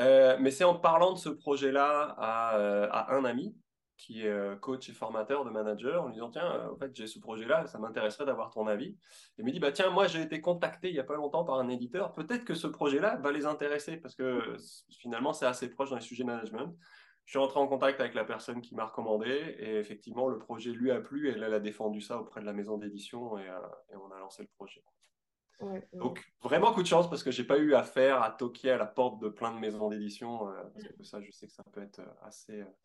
Euh, 0.00 0.36
mais 0.40 0.50
c'est 0.50 0.64
en 0.64 0.76
parlant 0.76 1.12
de 1.12 1.18
ce 1.18 1.28
projet-là 1.28 2.14
à, 2.18 2.56
euh, 2.58 2.88
à, 2.90 3.14
un 3.14 3.24
ami 3.24 3.56
qui 3.96 4.22
est 4.22 4.60
coach 4.60 4.88
et 4.88 4.92
formateur 4.92 5.44
de 5.44 5.50
manager, 5.50 6.04
en 6.04 6.06
lui 6.06 6.12
disant 6.12 6.30
tiens, 6.30 6.70
en 6.70 6.76
fait 6.76 6.94
j'ai 6.94 7.08
ce 7.08 7.18
projet-là, 7.18 7.66
ça 7.66 7.80
m'intéresserait 7.80 8.26
d'avoir 8.26 8.50
ton 8.50 8.68
avis. 8.68 8.90
Et 8.90 8.96
il 9.38 9.44
me 9.44 9.50
dit 9.50 9.58
bah 9.58 9.72
tiens, 9.72 9.90
moi 9.90 10.06
j'ai 10.06 10.22
été 10.22 10.40
contacté 10.40 10.88
il 10.88 10.94
y 10.94 11.00
a 11.00 11.04
pas 11.04 11.16
longtemps 11.16 11.44
par 11.44 11.58
un 11.58 11.68
éditeur, 11.68 12.12
peut-être 12.12 12.44
que 12.44 12.54
ce 12.54 12.68
projet-là 12.68 13.16
va 13.16 13.32
les 13.32 13.44
intéresser 13.44 13.96
parce 13.96 14.14
que 14.14 14.56
finalement 15.00 15.32
c'est 15.32 15.46
assez 15.46 15.68
proche 15.68 15.90
dans 15.90 15.96
les 15.96 16.02
sujets 16.02 16.22
management. 16.22 16.76
Je 17.28 17.32
suis 17.32 17.38
rentré 17.40 17.60
en 17.60 17.66
contact 17.66 18.00
avec 18.00 18.14
la 18.14 18.24
personne 18.24 18.62
qui 18.62 18.74
m'a 18.74 18.86
recommandé 18.86 19.28
et 19.58 19.76
effectivement, 19.76 20.28
le 20.28 20.38
projet 20.38 20.70
lui 20.70 20.90
a 20.90 20.98
plu 20.98 21.28
et 21.28 21.32
elle, 21.32 21.44
a 21.44 21.60
défendu 21.60 22.00
ça 22.00 22.18
auprès 22.18 22.40
de 22.40 22.46
la 22.46 22.54
maison 22.54 22.78
d'édition 22.78 23.36
et, 23.36 23.46
euh, 23.46 23.98
on 24.02 24.10
a 24.12 24.18
lancé 24.18 24.40
le 24.40 24.48
projet. 24.48 24.82
Donc, 25.92 26.24
vraiment 26.40 26.72
coup 26.72 26.80
de 26.80 26.86
chance 26.86 27.10
parce 27.10 27.22
que 27.22 27.30
j'ai 27.30 27.44
pas 27.44 27.58
eu 27.58 27.74
affaire 27.74 28.22
à 28.22 28.30
toquer 28.30 28.70
à 28.70 28.78
la 28.78 28.86
porte 28.86 29.20
de 29.20 29.28
plein 29.28 29.52
de 29.52 29.58
maisons 29.58 29.90
d'édition. 29.90 30.48
Euh, 30.48 30.54
parce 30.72 30.88
que 30.88 31.04
ça, 31.04 31.20
je 31.20 31.30
sais 31.30 31.46
que 31.46 31.52
ça 31.52 31.64
peut 31.70 31.82
être 31.82 32.00
assez, 32.22 32.62
euh, 32.62 32.76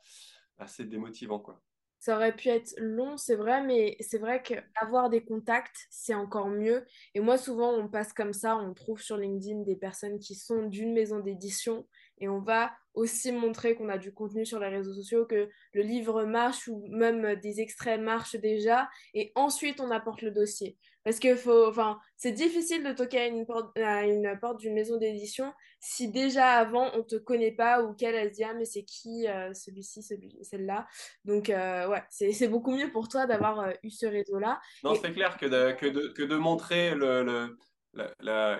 assez 0.57 0.83
démotivant. 0.83 1.39
Quoi. 1.39 1.61
Ça 1.99 2.17
aurait 2.17 2.35
pu 2.35 2.49
être 2.49 2.75
long, 2.79 3.15
c'est 3.15 3.37
vrai, 3.37 3.63
mais 3.63 3.95
c'est 4.01 4.17
vrai 4.17 4.43
qu'avoir 4.43 5.09
des 5.09 5.23
contacts, 5.23 5.87
c'est 5.89 6.15
encore 6.15 6.49
mieux. 6.49 6.85
Et 7.13 7.21
moi, 7.21 7.37
souvent, 7.37 7.71
on 7.71 7.87
passe 7.87 8.11
comme 8.11 8.33
ça, 8.33 8.57
on 8.57 8.73
trouve 8.73 9.01
sur 9.01 9.15
LinkedIn 9.15 9.61
des 9.61 9.77
personnes 9.77 10.19
qui 10.19 10.35
sont 10.35 10.63
d'une 10.63 10.91
maison 10.91 11.21
d'édition 11.21 11.87
et 12.17 12.27
on 12.27 12.41
va 12.41 12.73
aussi 12.93 13.31
montrer 13.31 13.75
qu'on 13.75 13.89
a 13.89 13.97
du 13.97 14.13
contenu 14.13 14.45
sur 14.45 14.59
les 14.59 14.67
réseaux 14.67 14.93
sociaux, 14.93 15.25
que 15.25 15.49
le 15.73 15.81
livre 15.81 16.23
marche 16.25 16.67
ou 16.67 16.85
même 16.89 17.35
des 17.35 17.61
extraits 17.61 17.99
marchent 17.99 18.35
déjà. 18.35 18.89
Et 19.13 19.31
ensuite, 19.35 19.79
on 19.79 19.91
apporte 19.91 20.21
le 20.21 20.31
dossier. 20.31 20.77
Parce 21.03 21.19
que 21.19 21.35
faut, 21.35 21.67
enfin, 21.67 21.99
c'est 22.15 22.31
difficile 22.31 22.83
de 22.83 22.93
toquer 22.93 23.19
à 23.19 23.27
une 23.27 23.45
porte, 23.45 23.77
à 23.77 24.05
une 24.05 24.37
porte 24.39 24.59
d'une 24.59 24.73
maison 24.73 24.97
d'édition 24.97 25.53
si 25.79 26.09
déjà 26.09 26.51
avant 26.51 26.89
on 26.93 27.03
te 27.03 27.17
connaît 27.17 27.51
pas 27.51 27.83
ou 27.83 27.93
qu'elle 27.93 28.15
elle 28.15 28.29
se 28.29 28.35
dit 28.35 28.43
ah 28.45 28.53
mais 28.53 28.63
c'est 28.63 28.83
qui 28.83 29.27
euh, 29.27 29.53
celui-ci, 29.53 30.01
celui, 30.01 30.37
celle-là. 30.41 30.87
Donc 31.25 31.49
euh, 31.49 31.89
ouais, 31.89 32.03
c'est 32.09 32.47
beaucoup 32.47 32.71
mieux 32.71 32.89
pour 32.89 33.09
toi 33.09 33.25
d'avoir 33.25 33.59
euh, 33.59 33.71
eu 33.83 33.89
ce 33.89 34.05
réseau-là. 34.05 34.61
Non, 34.85 34.95
c'est 34.95 35.11
clair 35.11 35.37
que 35.37 35.45
de, 35.45 35.73
que, 35.73 35.87
de, 35.87 36.07
que 36.07 36.23
de 36.23 36.37
montrer 36.37 36.95
le, 36.95 37.23
le 37.23 37.57
la, 37.93 38.13
la, 38.21 38.59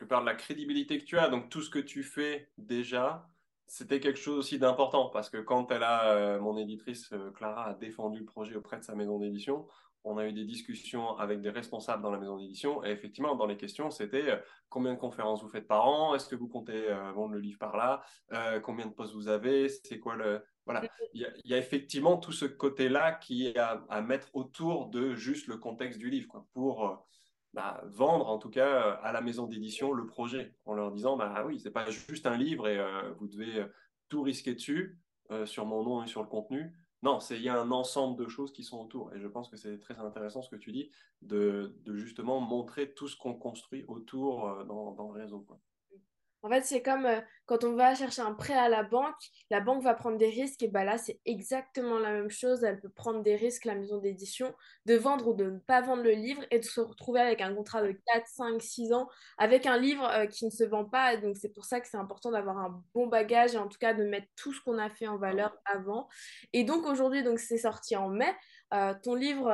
que 0.00 0.04
par 0.06 0.24
la 0.24 0.34
crédibilité 0.34 0.98
que 0.98 1.04
tu 1.04 1.18
as, 1.18 1.28
donc 1.28 1.50
tout 1.50 1.62
ce 1.62 1.70
que 1.70 1.78
tu 1.78 2.02
fais 2.02 2.50
déjà, 2.58 3.28
c'était 3.66 4.00
quelque 4.00 4.18
chose 4.18 4.38
aussi 4.38 4.58
d'important 4.58 5.10
parce 5.10 5.30
que 5.30 5.36
quand 5.36 5.70
elle 5.70 5.84
a, 5.84 6.38
mon 6.38 6.56
éditrice 6.56 7.12
Clara 7.36 7.66
a 7.66 7.74
défendu 7.74 8.18
le 8.20 8.24
projet 8.24 8.56
auprès 8.56 8.78
de 8.78 8.82
sa 8.82 8.94
maison 8.94 9.18
d'édition, 9.18 9.68
on 10.04 10.16
a 10.18 10.26
eu 10.26 10.32
des 10.32 10.44
discussions 10.44 11.16
avec 11.18 11.40
des 11.40 11.50
responsables 11.50 12.02
dans 12.02 12.10
la 12.10 12.18
maison 12.18 12.38
d'édition 12.38 12.84
et 12.84 12.90
effectivement, 12.90 13.34
dans 13.36 13.46
les 13.46 13.56
questions, 13.56 13.90
c'était 13.90 14.30
euh, 14.30 14.36
combien 14.68 14.94
de 14.94 14.98
conférences 14.98 15.42
vous 15.42 15.48
faites 15.48 15.68
par 15.68 15.86
an 15.86 16.14
Est-ce 16.14 16.28
que 16.28 16.36
vous 16.36 16.48
comptez 16.48 16.88
euh, 16.88 17.12
vendre 17.12 17.34
le 17.34 17.40
livre 17.40 17.58
par 17.58 17.76
là 17.76 18.02
euh, 18.32 18.60
Combien 18.60 18.86
de 18.86 18.92
postes 18.92 19.14
vous 19.14 19.28
avez 19.28 19.68
C'est 19.68 19.98
quoi 19.98 20.16
le. 20.16 20.42
Voilà. 20.64 20.82
Il 21.12 21.26
y, 21.44 21.54
a, 21.54 21.58
effectivement 21.58 22.16
tout 22.16 22.32
ce 22.32 22.44
côté-là 22.44 23.12
qui 23.12 23.46
est 23.46 23.58
à, 23.58 24.00
mettre 24.02 24.28
autour 24.34 24.86
de 24.86 25.14
juste 25.14 25.48
le 25.48 25.56
contexte 25.56 25.98
du 25.98 26.08
livre 26.10 26.28
quoi, 26.28 26.46
pour. 26.52 27.06
Bah, 27.52 27.82
vendre 27.86 28.28
en 28.28 28.38
tout 28.38 28.48
cas 28.48 28.92
à 29.02 29.10
la 29.10 29.20
maison 29.20 29.46
d'édition 29.46 29.92
le 29.92 30.06
projet 30.06 30.54
en 30.66 30.74
leur 30.74 30.92
disant 30.92 31.16
bah 31.16 31.42
oui 31.44 31.58
c'est 31.58 31.72
pas 31.72 31.90
juste 31.90 32.26
un 32.26 32.36
livre 32.36 32.68
et 32.68 32.78
vous 33.18 33.26
devez 33.26 33.66
tout 34.08 34.22
risquer 34.22 34.54
dessus 34.54 35.00
sur 35.46 35.66
mon 35.66 35.82
nom 35.82 36.04
et 36.04 36.06
sur 36.06 36.22
le 36.22 36.28
contenu 36.28 36.72
non, 37.02 37.18
il 37.30 37.40
y 37.40 37.48
a 37.48 37.58
un 37.58 37.70
ensemble 37.70 38.22
de 38.22 38.28
choses 38.28 38.52
qui 38.52 38.62
sont 38.62 38.78
autour. 38.78 39.14
Et 39.14 39.20
je 39.20 39.26
pense 39.26 39.48
que 39.48 39.56
c'est 39.56 39.78
très 39.78 39.98
intéressant 39.98 40.42
ce 40.42 40.50
que 40.50 40.56
tu 40.56 40.70
dis, 40.70 40.90
de, 41.22 41.74
justement 41.86 42.40
montrer 42.40 42.92
tout 42.92 43.08
ce 43.08 43.16
qu'on 43.16 43.34
construit 43.34 43.84
autour 43.88 44.48
euh, 44.48 44.64
dans, 44.64 45.10
le 45.12 45.20
réseau. 45.20 45.46
En 46.42 46.48
fait, 46.48 46.62
c'est 46.62 46.80
comme 46.80 47.04
euh, 47.04 47.20
quand 47.44 47.64
on 47.64 47.74
va 47.74 47.94
chercher 47.94 48.22
un 48.22 48.32
prêt 48.32 48.54
à 48.54 48.70
la 48.70 48.82
banque, 48.82 49.16
la 49.50 49.60
banque 49.60 49.82
va 49.82 49.92
prendre 49.94 50.16
des 50.16 50.30
risques, 50.30 50.62
et 50.62 50.68
bah 50.68 50.84
là, 50.84 50.96
c'est 50.96 51.20
exactement 51.26 51.98
la 51.98 52.12
même 52.12 52.30
chose. 52.30 52.64
Elle 52.64 52.80
peut 52.80 52.88
prendre 52.88 53.22
des 53.22 53.36
risques, 53.36 53.66
la 53.66 53.74
maison 53.74 53.98
d'édition, 53.98 54.54
de 54.86 54.94
vendre 54.94 55.28
ou 55.28 55.34
de 55.34 55.44
ne 55.50 55.58
pas 55.58 55.82
vendre 55.82 56.02
le 56.02 56.12
livre 56.12 56.42
et 56.50 56.58
de 56.58 56.64
se 56.64 56.80
retrouver 56.80 57.20
avec 57.20 57.42
un 57.42 57.54
contrat 57.54 57.82
de 57.82 57.92
4, 58.06 58.26
5, 58.26 58.62
6 58.62 58.92
ans, 58.92 59.08
avec 59.36 59.66
un 59.66 59.76
livre 59.76 60.08
euh, 60.10 60.26
qui 60.26 60.46
ne 60.46 60.50
se 60.50 60.64
vend 60.64 60.86
pas. 60.86 61.16
donc, 61.18 61.36
c'est 61.36 61.52
pour 61.52 61.66
ça 61.66 61.80
que 61.80 61.88
c'est 61.88 61.98
important 61.98 62.30
d'avoir 62.30 62.56
un 62.58 62.82
bon 62.94 63.06
bagage 63.06 63.54
et 63.54 63.58
en 63.58 63.68
tout 63.68 63.78
cas 63.78 63.92
de 63.92 64.04
mettre 64.04 64.28
tout 64.36 64.52
ce 64.54 64.60
qu'on 64.62 64.78
a 64.78 64.88
fait 64.88 65.08
en 65.08 65.18
valeur 65.18 65.54
avant. 65.66 66.08
Et 66.54 66.64
donc, 66.64 66.86
aujourd'hui, 66.86 67.22
donc 67.22 67.38
c'est 67.38 67.58
sorti 67.58 67.96
en 67.96 68.08
mai. 68.08 68.34
Euh, 68.72 68.94
ton 69.02 69.14
livre, 69.14 69.52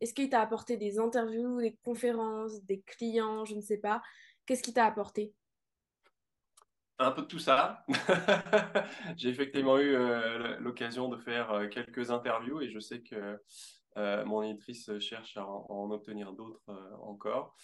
est-ce 0.00 0.14
qu'il 0.14 0.30
t'a 0.30 0.40
apporté 0.40 0.76
des 0.76 0.98
interviews, 0.98 1.60
des 1.60 1.76
conférences, 1.84 2.64
des 2.64 2.80
clients, 2.80 3.44
je 3.44 3.54
ne 3.54 3.60
sais 3.60 3.76
pas 3.78 4.02
Qu'est-ce 4.46 4.62
qui 4.62 4.72
t'a 4.72 4.86
apporté? 4.86 5.34
Un 6.98 7.10
peu 7.10 7.22
de 7.22 7.26
tout 7.26 7.38
ça. 7.38 7.84
J'ai 9.16 9.28
effectivement 9.28 9.78
eu 9.78 9.94
euh, 9.94 10.58
l'occasion 10.58 11.08
de 11.08 11.16
faire 11.16 11.50
euh, 11.52 11.68
quelques 11.68 12.10
interviews 12.10 12.60
et 12.60 12.70
je 12.70 12.78
sais 12.78 13.02
que 13.02 13.38
euh, 13.96 14.24
mon 14.24 14.42
éditrice 14.42 14.98
cherche 14.98 15.36
à 15.36 15.46
en, 15.46 15.90
obtenir 15.90 16.32
d'autres 16.32 16.60
encore. 17.02 17.56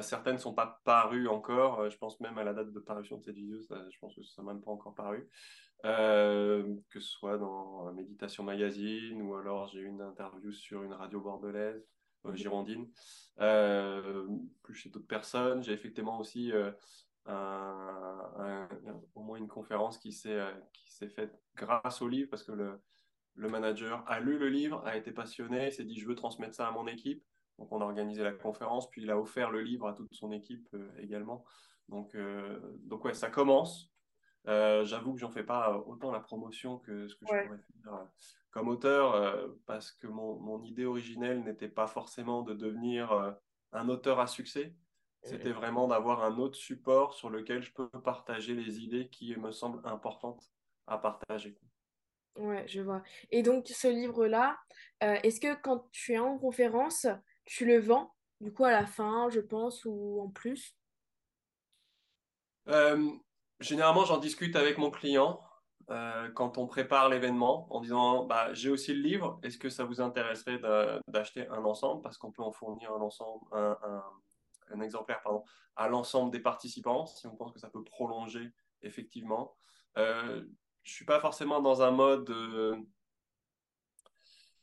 certaines 0.00 0.34
ne 0.34 0.40
sont 0.40 0.54
pas 0.54 0.80
parues 0.84 1.28
encore. 1.28 1.90
je 1.90 1.96
pense 1.98 2.20
même 2.20 2.38
à 2.38 2.44
la 2.44 2.54
date 2.54 2.72
de 2.72 2.80
parution 2.80 3.18
de 3.18 3.22
cette 3.22 3.34
vidéo, 3.34 3.58
je 3.60 3.98
pense 4.00 4.14
que 4.14 4.22
ça 4.22 4.42
n'a 4.42 4.52
même 4.52 4.62
pas 4.62 4.70
encore 4.70 4.94
paru. 4.94 5.28
que 5.82 7.00
ce 7.00 7.00
soit 7.00 7.36
dans 7.36 7.92
Méditation 7.92 8.44
Magazine 8.44 9.20
ou 9.20 9.34
alors 9.34 9.68
j'ai 9.68 9.80
eu 9.80 9.86
une 9.88 10.00
interview 10.00 10.52
sur 10.52 10.82
une 10.84 10.94
radio 10.94 11.20
bordelaise, 11.20 11.86
girondine, 12.32 12.88
plus 13.36 14.74
chez 14.74 14.88
d'autres 14.88 15.06
personnes. 15.06 15.62
J'ai 15.62 15.72
effectivement 15.72 16.18
aussi 16.18 16.50
au 17.26 19.22
moins 19.22 19.38
une 19.38 19.48
conférence 19.48 19.98
qui 19.98 20.12
s'est 20.12 20.38
euh, 20.38 20.52
qui 20.72 20.92
s'est 20.92 21.08
faite 21.08 21.40
grâce 21.54 22.02
au 22.02 22.08
livre 22.08 22.28
parce 22.30 22.42
que 22.42 22.52
le, 22.52 22.80
le 23.34 23.48
manager 23.48 24.04
a 24.06 24.20
lu 24.20 24.38
le 24.38 24.48
livre, 24.48 24.82
a 24.84 24.96
été 24.96 25.12
passionné, 25.12 25.70
s'est 25.70 25.84
dit 25.84 25.98
je 25.98 26.06
veux 26.06 26.14
transmettre 26.14 26.54
ça 26.54 26.68
à 26.68 26.70
mon 26.70 26.86
équipe. 26.86 27.24
Donc 27.58 27.70
on 27.72 27.80
a 27.80 27.84
organisé 27.84 28.22
la 28.22 28.32
conférence, 28.32 28.90
puis 28.90 29.02
il 29.02 29.10
a 29.10 29.18
offert 29.18 29.50
le 29.50 29.62
livre 29.62 29.86
à 29.86 29.94
toute 29.94 30.12
son 30.12 30.32
équipe 30.32 30.68
euh, 30.74 30.90
également. 30.98 31.44
Donc, 31.88 32.14
euh, 32.14 32.60
donc 32.80 33.04
ouais, 33.04 33.14
ça 33.14 33.30
commence. 33.30 33.90
J'avoue 34.46 35.14
que 35.14 35.20
j'en 35.20 35.30
fais 35.30 35.44
pas 35.44 35.78
autant 35.86 36.10
la 36.10 36.20
promotion 36.20 36.78
que 36.78 37.08
ce 37.08 37.14
que 37.14 37.24
je 37.26 37.44
pourrais 37.44 37.58
faire 37.82 38.06
comme 38.50 38.68
auteur, 38.68 39.48
parce 39.64 39.90
que 39.90 40.06
mon, 40.06 40.38
mon 40.38 40.62
idée 40.62 40.84
originelle 40.84 41.42
n'était 41.42 41.68
pas 41.68 41.86
forcément 41.86 42.42
de 42.42 42.52
devenir 42.52 43.34
un 43.72 43.88
auteur 43.88 44.20
à 44.20 44.26
succès, 44.26 44.74
c'était 45.24 45.52
vraiment 45.52 45.88
d'avoir 45.88 46.22
un 46.22 46.36
autre 46.38 46.56
support 46.56 47.14
sur 47.14 47.30
lequel 47.30 47.62
je 47.62 47.72
peux 47.72 47.88
partager 47.88 48.54
les 48.54 48.80
idées 48.80 49.08
qui 49.08 49.34
me 49.36 49.50
semblent 49.52 49.80
importantes 49.84 50.52
à 50.86 50.98
partager. 50.98 51.58
Ouais, 52.36 52.66
je 52.66 52.80
vois. 52.80 53.02
Et 53.30 53.42
donc, 53.42 53.68
ce 53.68 53.88
livre-là, 53.88 54.58
euh, 55.02 55.16
est-ce 55.22 55.40
que 55.40 55.54
quand 55.54 55.88
tu 55.92 56.14
es 56.14 56.18
en 56.18 56.36
conférence, 56.38 57.06
tu 57.44 57.64
le 57.64 57.78
vends, 57.78 58.14
du 58.40 58.52
coup, 58.52 58.64
à 58.64 58.72
la 58.72 58.86
fin, 58.86 59.28
je 59.30 59.40
pense, 59.40 59.84
ou 59.84 60.20
en 60.20 60.28
plus? 60.28 60.76
Euh, 62.68 63.10
Généralement, 63.60 64.04
j'en 64.04 64.18
discute 64.18 64.56
avec 64.56 64.78
mon 64.78 64.90
client 64.90 65.40
euh, 65.90 66.28
quand 66.32 66.58
on 66.58 66.66
prépare 66.66 67.08
l'événement 67.08 67.72
en 67.74 67.80
disant 67.80 68.24
bah, 68.24 68.52
J'ai 68.52 68.68
aussi 68.68 68.92
le 68.92 69.00
livre, 69.00 69.38
est-ce 69.42 69.58
que 69.58 69.70
ça 69.70 69.84
vous 69.84 70.00
intéresserait 70.00 70.58
d'acheter 71.08 71.46
un 71.48 71.64
ensemble? 71.64 72.02
Parce 72.02 72.18
qu'on 72.18 72.32
peut 72.32 72.42
en 72.42 72.52
fournir 72.52 72.92
un 72.92 73.00
ensemble, 73.00 73.44
un, 73.52 73.78
un 73.82 74.02
exemplaire 74.82 75.22
pardon, 75.22 75.44
à 75.76 75.88
l'ensemble 75.88 76.30
des 76.30 76.40
participants, 76.40 77.06
si 77.06 77.26
on 77.26 77.36
pense 77.36 77.52
que 77.52 77.58
ça 77.58 77.68
peut 77.68 77.84
prolonger 77.84 78.52
effectivement. 78.82 79.56
Euh, 79.98 80.42
je 80.82 80.90
ne 80.90 80.94
suis 80.94 81.04
pas 81.04 81.20
forcément 81.20 81.60
dans 81.60 81.82
un 81.82 81.90
mode 81.90 82.28
euh, 82.30 82.76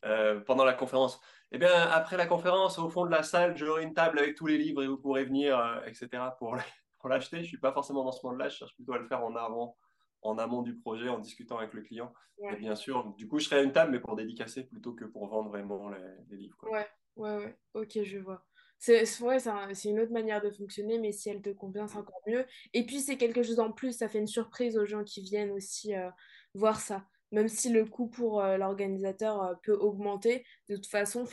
euh, 0.06 0.40
pendant 0.42 0.66
la 0.66 0.74
conférence. 0.74 1.20
Eh 1.52 1.58
bien, 1.58 1.74
après 1.90 2.18
la 2.18 2.28
conférence, 2.28 2.80
au 2.80 2.90
fond 2.90 3.06
de 3.06 3.12
la 3.12 3.24
salle, 3.24 3.58
j'aurai 3.58 3.84
une 3.84 3.94
table 3.94 4.20
avec 4.20 4.36
tous 4.36 4.48
les 4.48 4.58
livres 4.58 4.84
et 4.84 4.88
vous 4.88 4.98
pourrez 4.98 5.26
venir, 5.26 5.82
etc., 5.86 6.10
pour, 6.38 6.56
pour 7.00 7.10
l'acheter. 7.10 7.38
Je 7.38 7.42
ne 7.42 7.48
suis 7.48 7.58
pas 7.58 7.74
forcément 7.74 8.04
dans 8.04 8.12
ce 8.12 8.26
mode-là, 8.26 8.50
je 8.50 8.58
cherche 8.58 8.76
plutôt 8.76 8.94
à 8.94 9.00
le 9.00 9.08
faire 9.08 9.24
en 9.24 9.36
avant 9.36 9.78
en 10.24 10.38
amont 10.38 10.62
du 10.62 10.76
projet, 10.76 11.10
en 11.10 11.20
discutant 11.20 11.58
avec 11.58 11.74
le 11.74 11.82
client. 11.82 12.14
Et 12.52 12.56
bien 12.56 12.76
sûr, 12.76 13.14
du 13.16 13.28
coup, 13.28 13.40
je 13.40 13.46
serai 13.46 13.58
à 13.58 13.62
une 13.62 13.72
table, 13.72 13.92
mais 13.92 14.00
pour 14.00 14.16
dédicacer 14.16 14.64
plutôt 14.64 14.94
que 14.94 15.06
pour 15.06 15.28
vendre 15.28 15.50
vraiment 15.50 15.90
les, 15.90 16.00
les 16.30 16.38
livres. 16.38 16.58
Quoi. 16.58 16.72
Ouais, 16.72 16.88
ouais, 17.18 17.38
ouais. 17.38 17.58
Ok, 17.74 18.00
je 18.04 18.18
vois. 18.18 18.44
C'est 18.82 19.04
ouais, 19.22 19.38
c'est 19.40 19.90
une 19.90 20.00
autre 20.00 20.12
manière 20.12 20.42
de 20.42 20.50
fonctionner, 20.50 20.98
mais 20.98 21.12
si 21.12 21.30
elle 21.30 21.44
te 21.44 21.52
convient, 21.52 21.88
c'est 21.88 22.00
encore 22.00 22.24
mieux. 22.26 22.48
Et 22.74 22.84
puis, 22.84 23.00
c'est 23.00 23.16
quelque 23.16 23.44
chose 23.44 23.60
en 23.60 23.72
plus, 23.72 23.96
ça 23.96 24.10
fait 24.10 24.18
une 24.18 24.26
surprise 24.26 24.76
aux 24.76 24.88
gens 24.88 25.04
qui 25.04 25.22
viennent 25.22 25.52
aussi 25.52 25.94
euh, 25.94 26.10
voir 26.56 26.80
ça. 26.80 27.06
Même 27.32 27.48
si 27.48 27.70
le 27.70 27.86
coût 27.86 28.08
pour 28.08 28.42
euh, 28.42 28.58
l'organisateur 28.58 29.44
euh, 29.44 29.54
peut 29.62 29.76
augmenter, 29.76 30.44
de 30.68 30.78
toute 30.78 30.88
façon, 30.88 31.26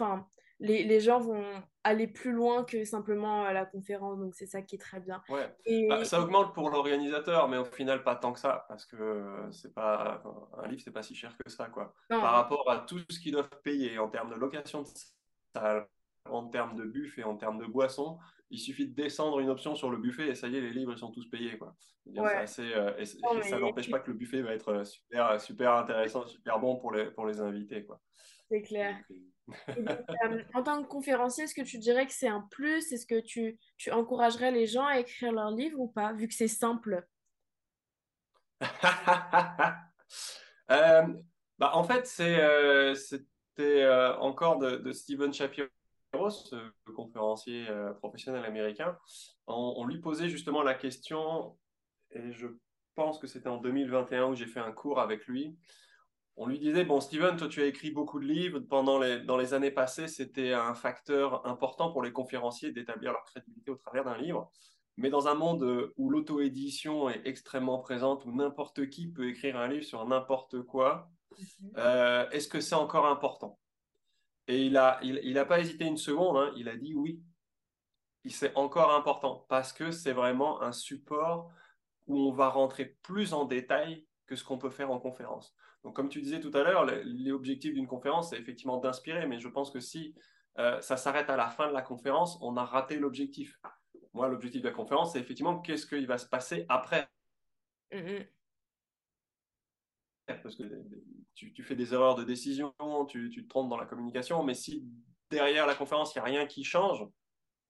les, 0.61 0.85
les 0.85 1.01
gens 1.01 1.21
vont 1.21 1.43
aller 1.85 2.07
plus 2.07 2.33
loin 2.33 2.65
que 2.65 2.85
simplement 2.85 3.51
la 3.51 3.65
conférence, 3.65 4.19
donc 4.19 4.35
c'est 4.35 4.45
ça 4.45 4.61
qui 4.61 4.75
est 4.75 4.79
très 4.79 5.01
bien. 5.01 5.23
Ouais. 5.31 5.51
Bah, 5.89 6.05
ça 6.05 6.21
augmente 6.21 6.53
pour 6.53 6.69
l'organisateur, 6.69 7.49
mais 7.49 7.57
au 7.57 7.65
final, 7.65 8.05
pas 8.05 8.17
tant 8.17 8.35
que 8.35 8.41
ça, 8.41 8.67
parce 8.69 8.85
que 8.85 9.25
c'est 9.53 9.73
pas 9.73 10.23
un 10.59 10.69
livre, 10.69 10.83
c'est 10.85 10.91
pas 10.91 11.03
si 11.03 11.15
cher 11.15 11.35
que 11.43 11.51
ça, 11.51 11.69
quoi. 11.69 11.95
Par 12.11 12.33
rapport 12.35 12.71
à 12.71 12.81
tout 12.81 12.99
ce 13.09 13.19
qu'ils 13.19 13.33
doivent 13.33 13.49
payer 13.65 13.99
en 13.99 14.11
termes 14.11 14.29
de 14.29 14.39
location 14.39 14.83
de 14.83 14.89
salle, 15.55 15.89
en 16.27 16.49
termes 16.49 16.77
de 16.77 16.85
buffet, 16.85 17.23
en 17.23 17.37
termes 17.37 17.59
de 17.59 17.67
boissons, 17.67 18.19
il 18.51 18.59
suffit 18.59 18.87
de 18.89 18.95
descendre 18.95 19.41
une 19.41 19.51
option 19.51 19.75
sur 19.75 19.91
le 19.91 19.99
buffet 19.99 20.29
et 20.29 20.35
ça 20.35 20.49
y 20.49 20.57
est, 20.57 20.61
les 20.61 20.73
livres 20.73 20.93
ils 20.93 20.99
sont 20.99 21.11
tous 21.11 21.29
payés. 21.29 21.59
Quoi. 21.59 21.77
Assez, 22.17 22.73
euh, 22.73 22.97
et, 22.97 23.05
ça 23.05 23.59
n'empêche 23.59 23.91
pas 23.91 24.01
que 24.01 24.11
le 24.11 24.17
buffet 24.17 24.41
va 24.41 24.53
être 24.53 24.69
euh, 24.69 24.85
super, 24.85 25.41
super 25.41 25.75
intéressant, 25.75 26.27
super 26.27 26.59
bon 26.59 26.77
pour 26.77 26.93
les, 26.93 27.11
pour 27.11 27.27
les 27.27 27.41
invités. 27.41 27.87
C'est 28.51 28.63
clair. 28.63 28.97
Euh, 29.69 30.43
en 30.53 30.63
tant 30.63 30.83
que 30.83 30.89
conférencier, 30.89 31.45
est-ce 31.45 31.55
que 31.55 31.63
tu 31.63 31.79
dirais 31.79 32.07
que 32.07 32.13
c'est 32.13 32.29
un 32.29 32.47
plus? 32.51 32.93
Est-ce 32.93 33.07
que 33.07 33.21
tu, 33.21 33.59
tu 33.79 33.91
encouragerais 33.91 34.51
les 34.51 34.67
gens 34.67 34.85
à 34.85 34.99
écrire 34.99 35.33
leurs 35.33 35.51
livres 35.51 35.81
ou 35.81 35.89
pas, 35.89 36.13
vu 36.13 36.29
que 36.29 36.35
c'est 36.35 36.49
simple? 36.49 37.07
Bah, 41.59 41.73
En 41.75 41.83
fait, 41.83 42.07
c'était 42.07 43.89
encore 44.21 44.59
de, 44.59 44.77
de 44.77 44.93
Steven 44.93 45.33
Shapiro 45.33 45.69
le 46.13 46.93
conférencier 46.95 47.69
euh, 47.69 47.93
professionnel 47.95 48.45
américain, 48.45 48.97
on, 49.47 49.85
lui 49.85 50.01
posait 50.01 50.29
justement 50.29 50.63
la 50.63 50.75
question, 50.75 51.57
et 52.11 52.33
je 52.33 52.47
pense 52.95 53.19
que 53.19 53.27
c'était 53.27 53.49
en 53.49 53.59
2021 53.59 54.27
où 54.27 54.35
j'ai 54.35 54.47
fait 54.47 54.61
un 54.61 54.73
cours 54.73 55.01
avec 55.01 55.27
lui. 55.27 55.57
On 56.37 56.47
lui 56.47 56.59
disait, 56.59 56.85
bon 56.85 57.01
Steven, 57.01 57.37
toi 57.37 57.49
tu 57.49 57.61
as 57.63 57.67
écrit 57.67 57.91
beaucoup 57.91 58.21
de 58.21 58.27
livres, 58.27 58.61
pendant 58.61 58.99
les, 58.99 59.21
dans 59.21 59.37
les 59.37 59.55
années 59.55 59.71
passées, 59.71 60.09
c'était 60.09 60.53
un 60.53 60.75
facteur 60.75 61.47
important 61.47 61.91
pour 61.91 62.03
les 62.03 62.13
conférenciers 62.13 62.73
d'établir 62.73 63.13
leur 63.13 63.25
crédibilité 63.25 63.71
au 63.71 63.77
travers 63.77 64.05
d'un 64.05 64.17
livre. 64.17 64.51
Mais 64.97 65.11
dans 65.11 65.29
un 65.29 65.35
monde 65.35 65.93
où 65.97 66.11
l'auto-édition 66.11 67.09
est 67.09 67.23
extrêmement 67.25 67.79
présente, 67.79 68.25
où 68.25 68.33
n'importe 68.33 68.89
qui 68.89 69.09
peut 69.09 69.29
écrire 69.29 69.57
un 69.57 69.69
livre 69.69 69.85
sur 69.85 70.05
n'importe 70.07 70.63
quoi, 70.63 71.09
mhm. 71.31 71.71
euh, 71.77 72.29
est-ce 72.31 72.49
que 72.49 72.61
c'est 72.61 72.75
encore 72.75 73.07
important? 73.07 73.59
Et 74.49 74.65
il 74.65 74.73
n'a 74.73 74.99
il, 75.03 75.21
il 75.23 75.39
a 75.39 75.45
pas 75.45 75.61
hésité 75.61 75.85
une 75.85 75.97
seconde, 75.97 76.37
hein. 76.37 76.53
il 76.57 76.69
a 76.69 76.77
dit 76.77 76.95
oui. 76.95 77.23
C'est 78.31 78.55
encore 78.57 78.95
important 78.95 79.47
parce 79.49 79.73
que 79.73 79.91
c'est 79.91 80.13
vraiment 80.13 80.61
un 80.61 80.73
support 80.73 81.51
où 82.07 82.19
on 82.29 82.33
va 82.33 82.49
rentrer 82.49 82.99
plus 83.03 83.33
en 83.33 83.47
détail 83.47 84.07
que 84.27 84.37
ce 84.37 84.45
qu'on 84.45 84.59
peut 84.59 84.71
faire 84.71 84.91
en 84.91 84.99
conférence. 84.99 85.55
Donc, 85.85 85.95
comme 85.97 86.09
tu 86.09 86.21
disais 86.21 86.41
tout 86.41 86.51
à 86.55 86.63
l'heure, 86.63 86.87
l'objectif 87.05 87.73
d'une 87.73 87.87
conférence, 87.87 88.31
c'est 88.31 88.39
effectivement 88.39 88.79
d'inspirer, 88.79 89.27
mais 89.27 89.41
je 89.41 89.49
pense 89.49 89.71
que 89.71 89.81
si 89.81 90.15
euh, 90.59 90.81
ça 90.81 90.97
s'arrête 90.97 91.31
à 91.31 91.37
la 91.37 91.49
fin 91.49 91.69
de 91.69 91.73
la 91.73 91.83
conférence, 91.83 92.39
on 92.43 92.57
a 92.57 92.65
raté 92.65 92.99
l'objectif. 92.99 93.59
Moi, 94.13 94.29
l'objectif 94.29 94.61
de 94.63 94.69
la 94.69 94.75
conférence, 94.75 95.13
c'est 95.13 95.21
effectivement 95.21 95.61
qu'est-ce 95.61 95.87
qu'il 95.87 96.07
va 96.07 96.19
se 96.19 96.27
passer 96.27 96.67
après. 96.69 97.09
Mm-hmm. 97.93 98.29
Parce 100.43 100.57
que 100.57 100.65
tu, 101.39 101.63
fais 101.63 101.77
des 101.77 101.95
erreurs 101.95 102.17
de 102.17 102.25
décision, 102.25 102.75
tu, 103.09 103.31
te 103.31 103.49
trompes 103.49 103.69
dans 103.69 103.77
la 103.77 103.87
communication, 103.87 104.43
mais 104.43 104.55
si 104.55 104.85
derrière 105.31 105.67
la 105.67 105.75
conférence, 105.75 106.15
il 106.15 106.19
n'y 106.19 106.23
a 106.23 106.25
rien 106.25 106.47
qui 106.47 106.65
change, 106.65 107.05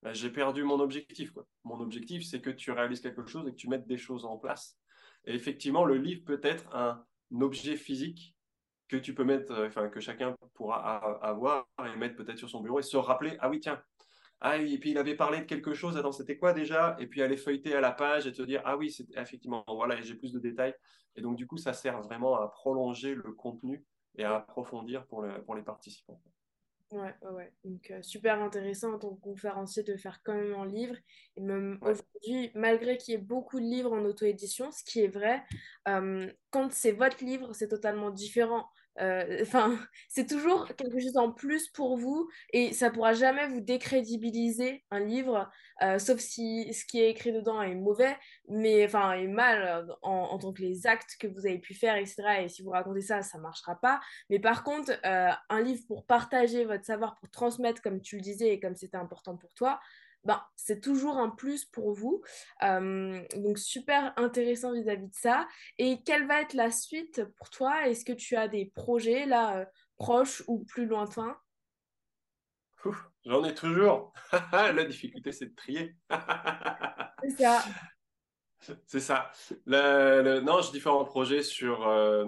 ben, 0.02 0.14
j'ai 0.14 0.30
perdu 0.30 0.62
mon 0.62 0.80
objectif. 0.80 1.32
Mon 1.64 1.80
objectif, 1.80 2.24
c'est 2.24 2.40
que 2.40 2.50
tu 2.50 2.70
réalises 2.70 3.00
quelque 3.00 3.26
chose 3.26 3.46
et 3.48 3.50
que 3.50 3.56
tu 3.56 3.68
mettes 3.68 3.86
des 3.86 3.98
choses 3.98 4.24
en 4.24 4.38
place. 4.38 4.78
Et 5.24 5.34
effectivement, 5.34 5.84
le 5.84 5.96
livre 5.96 6.24
peut 6.24 6.40
être 6.42 6.74
un 6.74 7.04
objet 7.40 7.76
physique 7.76 8.34
que 8.88 8.96
tu 8.96 9.14
peux 9.14 9.24
mettre, 9.24 9.52
euh, 9.52 9.88
que 9.88 10.00
chacun 10.00 10.34
pourra 10.54 10.96
avoir 11.22 11.68
et 11.84 11.96
mettre 11.96 12.16
peut-être 12.16 12.38
sur 12.38 12.48
son 12.48 12.60
bureau 12.60 12.78
et 12.78 12.82
se 12.82 12.96
rappeler, 12.96 13.36
ah 13.40 13.50
oui, 13.50 13.60
tiens, 13.60 13.82
ah 14.40 14.56
et 14.56 14.78
puis 14.78 14.90
il 14.90 14.98
avait 14.98 15.16
parlé 15.16 15.40
de 15.40 15.44
quelque 15.44 15.74
chose, 15.74 15.96
attends, 15.96 16.12
c'était 16.12 16.36
quoi 16.36 16.52
déjà? 16.52 16.96
Et 17.00 17.06
puis 17.06 17.22
aller 17.22 17.36
feuilleter 17.36 17.74
à 17.74 17.80
la 17.80 17.92
page 17.92 18.26
et 18.26 18.32
te 18.32 18.42
dire, 18.42 18.62
ah 18.64 18.76
oui, 18.76 18.90
c'est 18.90 19.06
effectivement, 19.16 19.64
voilà, 19.68 20.00
j'ai 20.00 20.14
plus 20.14 20.32
de 20.32 20.38
détails. 20.38 20.74
Et 21.16 21.20
donc, 21.20 21.36
du 21.36 21.46
coup, 21.46 21.56
ça 21.56 21.72
sert 21.72 22.00
vraiment 22.02 22.40
à 22.40 22.48
prolonger 22.48 23.14
le 23.14 23.32
contenu 23.32 23.84
et 24.16 24.24
à 24.24 24.36
approfondir 24.36 25.06
pour, 25.06 25.26
pour 25.44 25.54
les 25.54 25.62
participants. 25.62 26.20
Ouais, 26.90 27.14
ouais, 27.32 27.52
Donc, 27.64 27.90
euh, 27.90 28.00
super 28.00 28.40
intéressant 28.40 28.94
en 28.94 28.98
tant 28.98 29.14
que 29.14 29.20
conférencier 29.20 29.82
de 29.82 29.96
faire 29.96 30.22
quand 30.22 30.32
même 30.32 30.54
un 30.54 30.64
livre. 30.64 30.96
Et 31.36 31.42
même 31.42 31.78
aujourd'hui, 31.82 32.50
malgré 32.54 32.96
qu'il 32.96 33.12
y 33.12 33.14
ait 33.16 33.20
beaucoup 33.20 33.60
de 33.60 33.64
livres 33.66 33.92
en 33.92 34.02
auto-édition, 34.04 34.70
ce 34.70 34.82
qui 34.84 35.00
est 35.00 35.08
vrai, 35.08 35.44
euh, 35.86 36.32
quand 36.50 36.72
c'est 36.72 36.92
votre 36.92 37.22
livre, 37.22 37.52
c'est 37.52 37.68
totalement 37.68 38.10
différent. 38.10 38.70
Euh, 39.00 39.38
enfin, 39.42 39.78
c'est 40.08 40.26
toujours 40.26 40.66
quelque 40.76 40.98
chose 40.98 41.16
en 41.16 41.30
plus 41.30 41.68
pour 41.68 41.96
vous 41.96 42.28
et 42.52 42.72
ça 42.72 42.90
pourra 42.90 43.12
jamais 43.12 43.46
vous 43.48 43.60
décrédibiliser 43.60 44.84
un 44.90 45.00
livre, 45.00 45.50
euh, 45.82 45.98
sauf 45.98 46.18
si 46.18 46.72
ce 46.72 46.84
qui 46.84 47.00
est 47.00 47.10
écrit 47.10 47.32
dedans 47.32 47.62
est 47.62 47.74
mauvais, 47.74 48.16
mais 48.48 48.84
enfin 48.84 49.12
est 49.12 49.28
mal 49.28 49.62
euh, 49.62 49.94
en, 50.02 50.38
tant 50.38 50.52
que 50.52 50.62
les 50.62 50.86
actes 50.86 51.16
que 51.20 51.26
vous 51.26 51.46
avez 51.46 51.58
pu 51.58 51.74
faire, 51.74 51.96
etc. 51.96 52.42
Et 52.42 52.48
si 52.48 52.62
vous 52.62 52.70
racontez 52.70 53.02
ça, 53.02 53.22
ça 53.22 53.38
marchera 53.38 53.76
pas. 53.80 54.00
Mais 54.30 54.38
par 54.38 54.64
contre, 54.64 54.92
un 55.04 55.62
livre 55.62 55.82
pour 55.86 56.04
partager 56.06 56.64
votre 56.64 56.84
savoir, 56.84 57.16
pour 57.16 57.30
transmettre, 57.30 57.82
comme 57.82 58.00
tu 58.00 58.16
le 58.16 58.22
disais 58.22 58.48
et 58.54 58.60
comme 58.60 58.74
c'était 58.74 58.96
important 58.96 59.36
pour 59.36 59.52
toi, 59.54 59.80
ben, 60.28 60.42
c'est 60.56 60.82
toujours 60.82 61.16
un 61.16 61.30
plus 61.30 61.64
pour 61.64 61.94
vous. 61.94 62.22
Euh, 62.62 63.24
donc 63.36 63.58
super 63.58 64.12
intéressant 64.18 64.74
vis-à-vis 64.74 65.08
de 65.08 65.14
ça. 65.14 65.48
Et 65.78 66.02
quelle 66.02 66.26
va 66.26 66.42
être 66.42 66.52
la 66.52 66.70
suite 66.70 67.24
pour 67.38 67.48
toi? 67.48 67.88
Est-ce 67.88 68.04
que 68.04 68.12
tu 68.12 68.36
as 68.36 68.46
des 68.46 68.66
projets 68.66 69.24
là 69.24 69.60
euh, 69.60 69.64
proches 69.96 70.42
ou 70.46 70.66
plus 70.66 70.84
lointains? 70.84 71.34
J'en 73.24 73.42
ai 73.42 73.54
toujours. 73.54 74.12
la 74.52 74.84
difficulté, 74.84 75.32
c'est 75.32 75.46
de 75.46 75.54
trier. 75.54 75.96
c'est 77.22 77.42
ça. 77.42 77.64
C'est 78.86 79.00
ça. 79.00 79.30
non, 79.66 80.60
j'ai 80.60 80.72
différents 80.72 81.04
projets 81.04 81.42
sur 81.42 81.86
euh, 81.86 82.24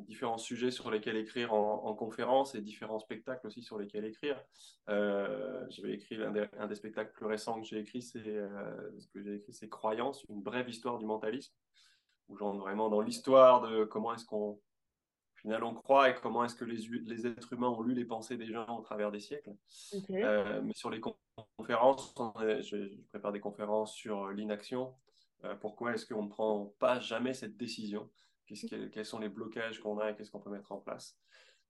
différents 0.00 0.38
sujets 0.38 0.70
sur 0.70 0.90
lesquels 0.90 1.16
écrire 1.16 1.52
en, 1.54 1.94
conférence 1.94 2.54
et 2.54 2.60
différents 2.60 2.98
spectacles 2.98 3.46
aussi 3.46 3.62
sur 3.62 3.78
lesquels 3.78 4.04
écrire. 4.04 4.40
Euh, 4.88 5.64
J'avais 5.70 5.94
écrit 5.94 6.18
un 6.22 6.66
des, 6.66 6.74
spectacles 6.74 7.12
plus 7.12 7.26
récents 7.26 7.60
que 7.60 7.66
j'ai 7.66 7.78
écrit, 7.78 8.02
c'est 8.02 8.26
euh, 8.26 8.90
ce 8.98 9.08
que 9.08 9.22
j'ai 9.22 9.36
écrit, 9.36 9.52
c'est 9.52 9.68
Croyance, 9.68 10.24
une 10.28 10.42
brève 10.42 10.68
histoire 10.68 10.98
du 10.98 11.06
mentalisme, 11.06 11.54
où 12.28 12.36
j'entre 12.36 12.58
vraiment 12.58 12.88
dans 12.88 13.00
l'histoire 13.00 13.62
de 13.62 13.84
comment 13.84 14.14
est-ce 14.14 14.24
qu'on 14.24 14.60
finalement 15.36 15.72
croit 15.72 16.10
et 16.10 16.14
comment 16.14 16.44
est-ce 16.44 16.54
que 16.54 16.66
les, 16.66 16.86
les, 17.06 17.26
êtres 17.26 17.52
humains 17.54 17.68
ont 17.68 17.80
lu 17.80 17.94
les 17.94 18.04
pensées 18.04 18.36
des 18.36 18.52
gens 18.52 18.78
au 18.78 18.82
travers 18.82 19.10
des 19.10 19.20
siècles. 19.20 19.54
Euh, 20.10 20.60
mais 20.62 20.74
sur 20.74 20.90
les 20.90 21.00
conférences, 21.56 22.14
je, 22.40 22.60
je, 22.60 23.00
prépare 23.08 23.32
des 23.32 23.40
conférences 23.40 23.94
sur 23.94 24.28
l'inaction. 24.28 24.94
Euh, 25.44 25.54
pourquoi 25.54 25.94
est-ce 25.94 26.06
qu'on 26.06 26.24
ne 26.24 26.28
prend 26.28 26.74
pas 26.78 27.00
jamais 27.00 27.34
cette 27.34 27.56
décision? 27.56 28.10
Quels 28.46 29.04
sont 29.04 29.18
les 29.18 29.28
blocages 29.28 29.80
qu'on 29.80 29.98
a 29.98 30.10
et 30.10 30.16
qu'est-ce 30.16 30.30
qu'on 30.30 30.40
peut 30.40 30.50
mettre 30.50 30.72
en 30.72 30.78
place? 30.78 31.16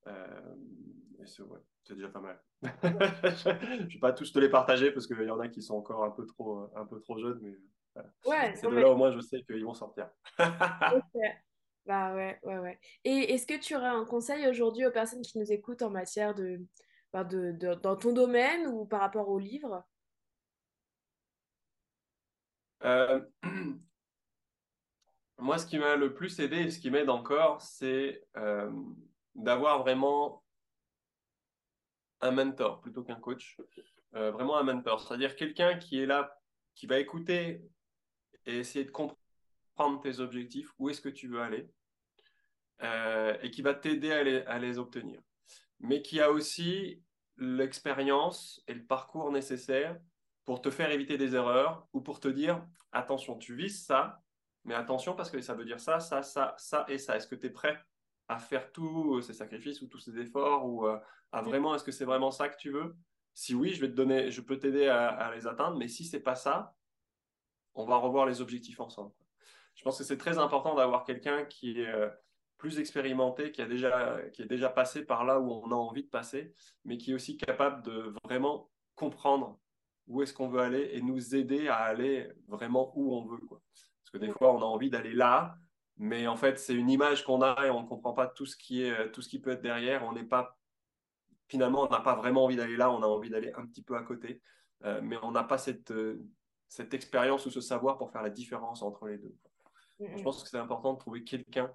Euh, 0.07 0.55
c'est 1.85 1.95
déjà 1.95 2.09
pas 2.09 2.21
mal. 2.21 2.43
je 2.63 3.49
ne 3.83 3.89
vais 3.89 3.99
pas 3.99 4.13
tous 4.13 4.33
te 4.33 4.39
les 4.39 4.49
partager 4.49 4.91
parce 4.91 5.07
qu'il 5.07 5.23
y 5.23 5.31
en 5.31 5.41
a 5.41 5.49
qui 5.49 5.63
sont 5.63 5.75
encore 5.75 6.05
un 6.05 6.11
peu 6.11 6.25
trop, 6.25 6.71
un 6.75 6.87
peu 6.87 7.01
trop 7.01 7.19
jeunes, 7.19 7.39
mais 7.43 7.59
ouais, 8.25 8.55
c'est 8.55 8.69
de 8.69 8.77
là 8.77 8.89
au 8.89 8.97
moins 8.97 9.13
je 9.13 9.21
sais 9.21 9.43
qu'ils 9.43 9.65
vont 9.65 9.75
sortir. 9.75 10.11
Bah 11.87 12.15
ouais, 12.15 12.39
ouais, 12.43 12.59
ouais. 12.59 12.79
Et 13.05 13.33
est-ce 13.33 13.47
que 13.47 13.59
tu 13.59 13.75
aurais 13.75 13.89
un 13.89 14.05
conseil 14.05 14.47
aujourd'hui 14.47 14.87
aux 14.87 14.93
personnes 14.93 15.23
qui 15.23 15.39
nous 15.39 15.51
écoutent 15.51 15.83
en 15.83 15.91
matière 15.91 16.35
de, 16.35 16.61
bah, 17.13 17.25
de, 17.25 17.53
de, 17.53 17.75
dans 17.75 17.97
ton 17.97 18.13
domaine 18.13 18.67
ou 18.67 18.85
par 18.85 19.01
rapport 19.01 19.29
au 19.29 19.39
livre? 19.39 19.83
Euh, 22.85 23.21
moi, 25.39 25.59
ce 25.59 25.67
qui 25.67 25.79
m'a 25.79 25.97
le 25.97 26.15
plus 26.15 26.39
aidé 26.41 26.59
et 26.59 26.71
ce 26.71 26.79
qui 26.79 26.91
m'aide 26.91 27.11
encore, 27.11 27.61
c'est 27.61 28.27
euh, 28.37 28.71
d'avoir 29.35 29.81
vraiment 29.81 30.45
un 32.21 32.31
mentor 32.31 32.81
plutôt 32.81 33.03
qu'un 33.03 33.17
coach. 33.17 33.57
Euh, 34.15 34.31
vraiment 34.31 34.59
un 34.59 34.63
mentor, 34.63 35.01
c'est-à-dire 35.01 35.37
quelqu'un 35.37 35.79
qui 35.79 36.01
est 36.01 36.07
là, 36.07 36.37
qui 36.75 36.87
va 36.87 36.99
écouter 36.99 37.63
et 38.47 38.59
essayer 38.59 38.85
de 38.85 38.91
comprendre 38.91 40.01
tes 40.03 40.21
objectifs, 40.21 40.73
où 40.79 40.91
est-ce 40.91 41.01
que 41.01 41.09
tu 41.09 41.29
veux 41.29 41.41
aller, 41.41 41.71
et 43.43 43.51
qui 43.51 43.63
va 43.63 43.75
t'aider 43.75 44.13
à 44.13 44.23
les, 44.23 44.43
à 44.43 44.59
les 44.59 44.79
obtenir. 44.79 45.21
Mais 45.79 46.03
qui 46.03 46.21
a 46.21 46.31
aussi 46.31 47.03
l'expérience 47.37 48.63
et 48.67 48.75
le 48.75 48.85
parcours 48.85 49.31
nécessaire 49.31 49.99
pour 50.51 50.61
te 50.61 50.71
faire 50.71 50.91
éviter 50.91 51.17
des 51.17 51.37
erreurs 51.37 51.87
ou 51.93 52.01
pour 52.01 52.19
te 52.19 52.27
dire 52.27 52.67
attention, 52.91 53.39
tu 53.39 53.55
vises 53.55 53.87
ça, 53.87 54.21
mais 54.65 54.75
attention 54.75 55.15
parce 55.15 55.31
que 55.31 55.41
ça 55.41 55.55
veut 55.55 55.65
dire 55.65 55.79
ça, 55.79 56.01
ça, 56.01 56.25
ça, 56.25 56.57
ça 56.59 56.85
et 56.89 56.99
ça. 56.99 57.15
Est-ce 57.15 57.29
que 57.29 57.37
tu 57.37 57.47
es 57.47 57.51
prêt 57.51 57.79
à 58.27 58.37
faire 58.37 58.73
tous 58.73 59.23
ces 59.23 59.33
sacrifices 59.33 59.81
ou 59.81 59.87
tous 59.87 60.01
ces 60.01 60.19
efforts 60.19 60.67
ou 60.67 60.89
euh, 60.89 60.99
à 61.31 61.41
vraiment, 61.41 61.73
est-ce 61.77 61.85
que 61.85 61.93
c'est 61.93 62.05
vraiment 62.05 62.33
ça 62.33 62.49
que 62.49 62.57
tu 62.57 62.73
veux? 62.73 62.97
Si 63.33 63.55
oui, 63.55 63.73
je 63.75 63.81
vais 63.81 63.87
te 63.87 63.95
donner, 63.95 64.33
je 64.33 64.41
peux 64.41 64.59
t'aider 64.59 64.89
à, 64.89 65.31
les 65.37 65.47
atteindre, 65.47 65.77
mais 65.77 65.87
si 65.87 66.05
c'est 66.05 66.19
pas 66.19 66.35
ça, 66.35 66.75
on 67.75 67.85
va 67.85 67.99
revoir 67.99 68.27
les 68.27 68.41
objectifs 68.41 68.81
ensemble. 68.81 69.13
Je 69.77 69.85
pense 69.85 69.99
que 69.99 70.03
c'est 70.03 70.19
très 70.19 70.39
important 70.39 70.75
d'avoir 70.75 71.05
quelqu'un 71.05 71.45
qui 71.45 71.81
est 71.81 71.87
euh, 71.87 72.11
plus 72.59 72.81
expérimenté, 72.81 73.53
qui, 73.53 73.63
a 73.63 73.67
déjà, 73.67 74.21
qui 74.33 74.43
est 74.43 74.47
déjà 74.47 74.69
passé 74.69 75.05
par 75.05 75.25
là 75.25 75.39
où 75.39 75.49
on 75.49 75.71
a 75.71 75.77
envie 75.77 76.03
de 76.03 76.11
passer, 76.11 76.53
mais 76.85 76.99
qui 76.99 77.13
est 77.13 77.15
aussi 77.15 77.37
capable 77.37 77.85
de 77.85 78.13
vraiment 78.25 78.69
comprendre 78.97 79.61
où 80.11 80.23
est-ce 80.23 80.35
qu'on 80.35 80.49
veut 80.49 80.61
aller 80.61 80.91
et 80.93 81.01
nous 81.01 81.37
aider 81.37 81.69
à 81.69 81.77
aller 81.77 82.29
vraiment 82.49 82.93
où 82.97 83.15
on 83.15 83.25
veut. 83.25 83.39
Quoi. 83.47 83.63
Parce 83.73 84.11
que 84.13 84.19
des 84.19 84.33
fois, 84.33 84.53
on 84.53 84.59
a 84.59 84.65
envie 84.65 84.91
d'aller 84.91 85.13
là, 85.13 85.57
mais 85.97 86.27
en 86.27 86.37
fait, 86.37 86.59
c'est 86.59 86.75
une 86.75 86.91
image 86.91 87.25
qu'on 87.25 87.43
a 87.43 87.65
et 87.65 87.71
on 87.71 87.83
ne 87.83 87.89
comprend 87.89 88.13
pas 88.13 88.27
tout 88.27 88.45
ce, 88.45 88.57
qui 88.57 88.83
est, 88.83 89.13
tout 89.13 89.23
ce 89.23 89.29
qui 89.29 89.39
peut 89.39 89.51
être 89.51 89.63
derrière. 89.63 90.03
On 90.05 90.13
n'est 90.13 90.25
pas, 90.25 90.59
finalement, 91.49 91.87
on 91.87 91.89
n'a 91.89 92.01
pas 92.01 92.17
vraiment 92.17 92.45
envie 92.45 92.57
d'aller 92.57 92.77
là, 92.77 92.91
on 92.91 93.03
a 93.03 93.07
envie 93.07 93.31
d'aller 93.31 93.53
un 93.55 93.65
petit 93.67 93.85
peu 93.85 93.97
à 93.97 94.03
côté, 94.03 94.43
euh, 94.85 95.01
mais 95.01 95.17
on 95.23 95.31
n'a 95.31 95.45
pas 95.45 95.59
cette, 95.59 95.93
euh, 95.93 96.27
cette 96.69 96.93
expérience 96.93 97.47
ou 97.47 97.51
ce 97.51 97.61
savoir 97.61 97.97
pour 97.97 98.11
faire 98.11 98.23
la 98.23 98.31
différence 98.31 98.83
entre 98.83 99.07
les 99.07 99.19
deux. 99.19 99.35
Je 100.01 100.23
pense 100.23 100.43
que 100.43 100.49
c'est 100.49 100.59
important 100.59 100.95
de 100.95 100.99
trouver 100.99 101.23
quelqu'un 101.23 101.71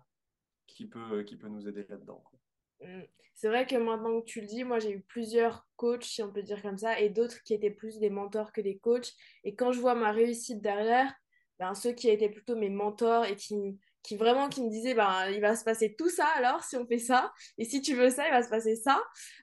qui 0.67 0.87
peut, 0.87 1.23
qui 1.23 1.37
peut 1.37 1.47
nous 1.47 1.69
aider 1.69 1.85
là-dedans. 1.87 2.21
Mm. 2.81 3.03
C'est 3.35 3.49
vrai 3.49 3.67
que 3.67 3.75
maintenant 3.75 4.21
que 4.21 4.25
tu 4.25 4.39
le 4.41 4.47
dis, 4.47 4.63
moi 4.63 4.79
j'ai 4.79 4.91
eu 4.91 5.01
plusieurs 5.01 5.67
coachs, 5.75 6.05
si 6.05 6.23
on 6.23 6.31
peut 6.31 6.41
dire 6.41 6.61
comme 6.61 6.77
ça, 6.77 6.99
et 6.99 7.09
d'autres 7.09 7.43
qui 7.43 7.53
étaient 7.53 7.69
plus 7.69 7.99
des 7.99 8.09
mentors 8.09 8.53
que 8.53 8.61
des 8.61 8.77
coachs. 8.77 9.11
Et 9.43 9.55
quand 9.55 9.73
je 9.73 9.79
vois 9.81 9.93
ma 9.93 10.11
réussite 10.11 10.61
derrière, 10.61 11.13
ben, 11.59 11.73
ceux 11.73 11.91
qui 11.91 12.09
étaient 12.09 12.29
plutôt 12.29 12.55
mes 12.55 12.69
mentors 12.69 13.25
et 13.25 13.35
qui, 13.35 13.77
qui 14.03 14.15
vraiment 14.15 14.47
qui 14.49 14.63
me 14.63 14.69
disaient 14.69 14.93
ben, 14.93 15.29
il 15.31 15.41
va 15.41 15.55
se 15.57 15.65
passer 15.65 15.95
tout 15.95 16.09
ça 16.09 16.25
alors 16.35 16.63
si 16.63 16.77
on 16.77 16.87
fait 16.87 16.97
ça, 16.99 17.33
et 17.57 17.65
si 17.65 17.81
tu 17.81 17.93
veux 17.93 18.09
ça, 18.09 18.25
il 18.27 18.31
va 18.31 18.41
se 18.41 18.49
passer 18.49 18.77
ça. 18.77 19.01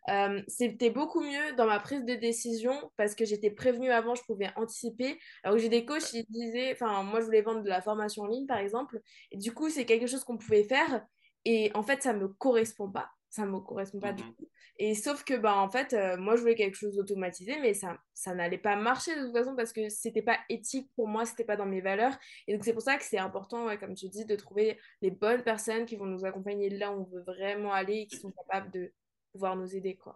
Euh, 0.09 0.43
c'était 0.49 0.91
beaucoup 0.91 1.21
mieux 1.21 1.55
dans 1.57 1.67
ma 1.67 1.79
prise 1.79 2.05
de 2.05 2.15
décision 2.15 2.73
parce 2.97 3.15
que 3.15 3.27
j'étais 3.27 3.51
prévenue 3.51 3.91
avant, 3.91 4.15
je 4.15 4.23
pouvais 4.25 4.51
anticiper. 4.57 5.19
Alors 5.43 5.57
que 5.57 5.63
j'ai 5.63 5.69
des 5.69 5.85
coachs 5.85 6.05
qui 6.05 6.25
disaient, 6.31 6.73
enfin 6.73 7.03
moi 7.03 7.21
je 7.21 7.27
voulais 7.27 7.43
vendre 7.43 7.63
de 7.63 7.69
la 7.69 7.83
formation 7.83 8.23
en 8.23 8.27
ligne 8.27 8.47
par 8.47 8.59
exemple, 8.59 9.01
et 9.31 9.37
du 9.37 9.53
coup 9.53 9.69
c'est 9.69 9.85
quelque 9.85 10.07
chose 10.07 10.25
qu'on 10.25 10.39
pouvait 10.39 10.65
faire. 10.65 11.05
Et 11.45 11.71
en 11.75 11.83
fait, 11.83 12.03
ça 12.03 12.13
ne 12.13 12.21
me 12.21 12.29
correspond 12.29 12.91
pas 12.91 13.11
ça 13.33 13.47
me 13.47 13.61
correspond 13.61 13.99
pas 13.99 14.13
du 14.13 14.23
mhm. 14.23 14.35
tout. 14.35 14.49
Et 14.79 14.95
sauf 14.95 15.25
que, 15.25 15.35
bah, 15.35 15.57
en 15.57 15.71
fait, 15.71 15.95
euh, 15.95 16.19
moi, 16.19 16.37
je 16.37 16.43
voulais 16.43 16.55
quelque 16.55 16.77
chose 16.77 16.95
d'automatisé, 16.95 17.59
mais 17.61 17.73
ça, 17.73 17.97
ça 18.13 18.35
n'allait 18.35 18.59
pas 18.59 18.77
marcher 18.77 19.17
de 19.17 19.25
toute 19.25 19.33
façon 19.33 19.57
parce 19.57 19.73
que 19.73 19.89
c'était 19.89 20.21
pas 20.21 20.39
éthique 20.51 20.91
pour 20.95 21.09
moi, 21.09 21.25
c'était 21.25 21.45
pas 21.45 21.57
dans 21.57 21.65
mes 21.65 21.81
valeurs. 21.81 22.13
Et 22.47 22.53
donc, 22.53 22.63
c'est 22.63 22.75
pour 22.75 22.83
ça 22.83 22.99
que 22.99 23.05
c'est 23.05 23.19
important, 23.19 23.75
comme 23.79 23.95
tu 23.95 24.11
dis, 24.11 24.27
de 24.27 24.37
trouver 24.37 24.79
les 25.01 25.11
bonnes 25.11 25.43
personnes 25.43 25.87
qui 25.87 25.97
vont 25.97 26.05
nous 26.05 26.27
accompagner 26.27 26.69
là 26.69 26.93
où 26.93 27.01
on 27.01 27.05
veut 27.05 27.23
vraiment 27.23 27.73
aller 27.73 28.01
et 28.01 28.07
qui 28.07 28.17
sont 28.17 28.33
capables 28.33 28.71
de 28.71 28.93
pouvoir 29.33 29.57
nous 29.57 29.75
aider, 29.75 29.97
quoi. 29.97 30.15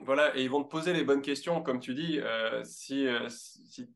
Voilà, 0.00 0.36
et 0.36 0.42
ils 0.42 0.50
vont 0.50 0.64
te 0.64 0.68
poser 0.68 0.92
les 0.92 1.04
bonnes 1.04 1.22
questions, 1.22 1.62
comme 1.62 1.78
tu 1.78 1.94
dis. 1.94 2.18
si, 2.64 3.06
si 3.28 3.88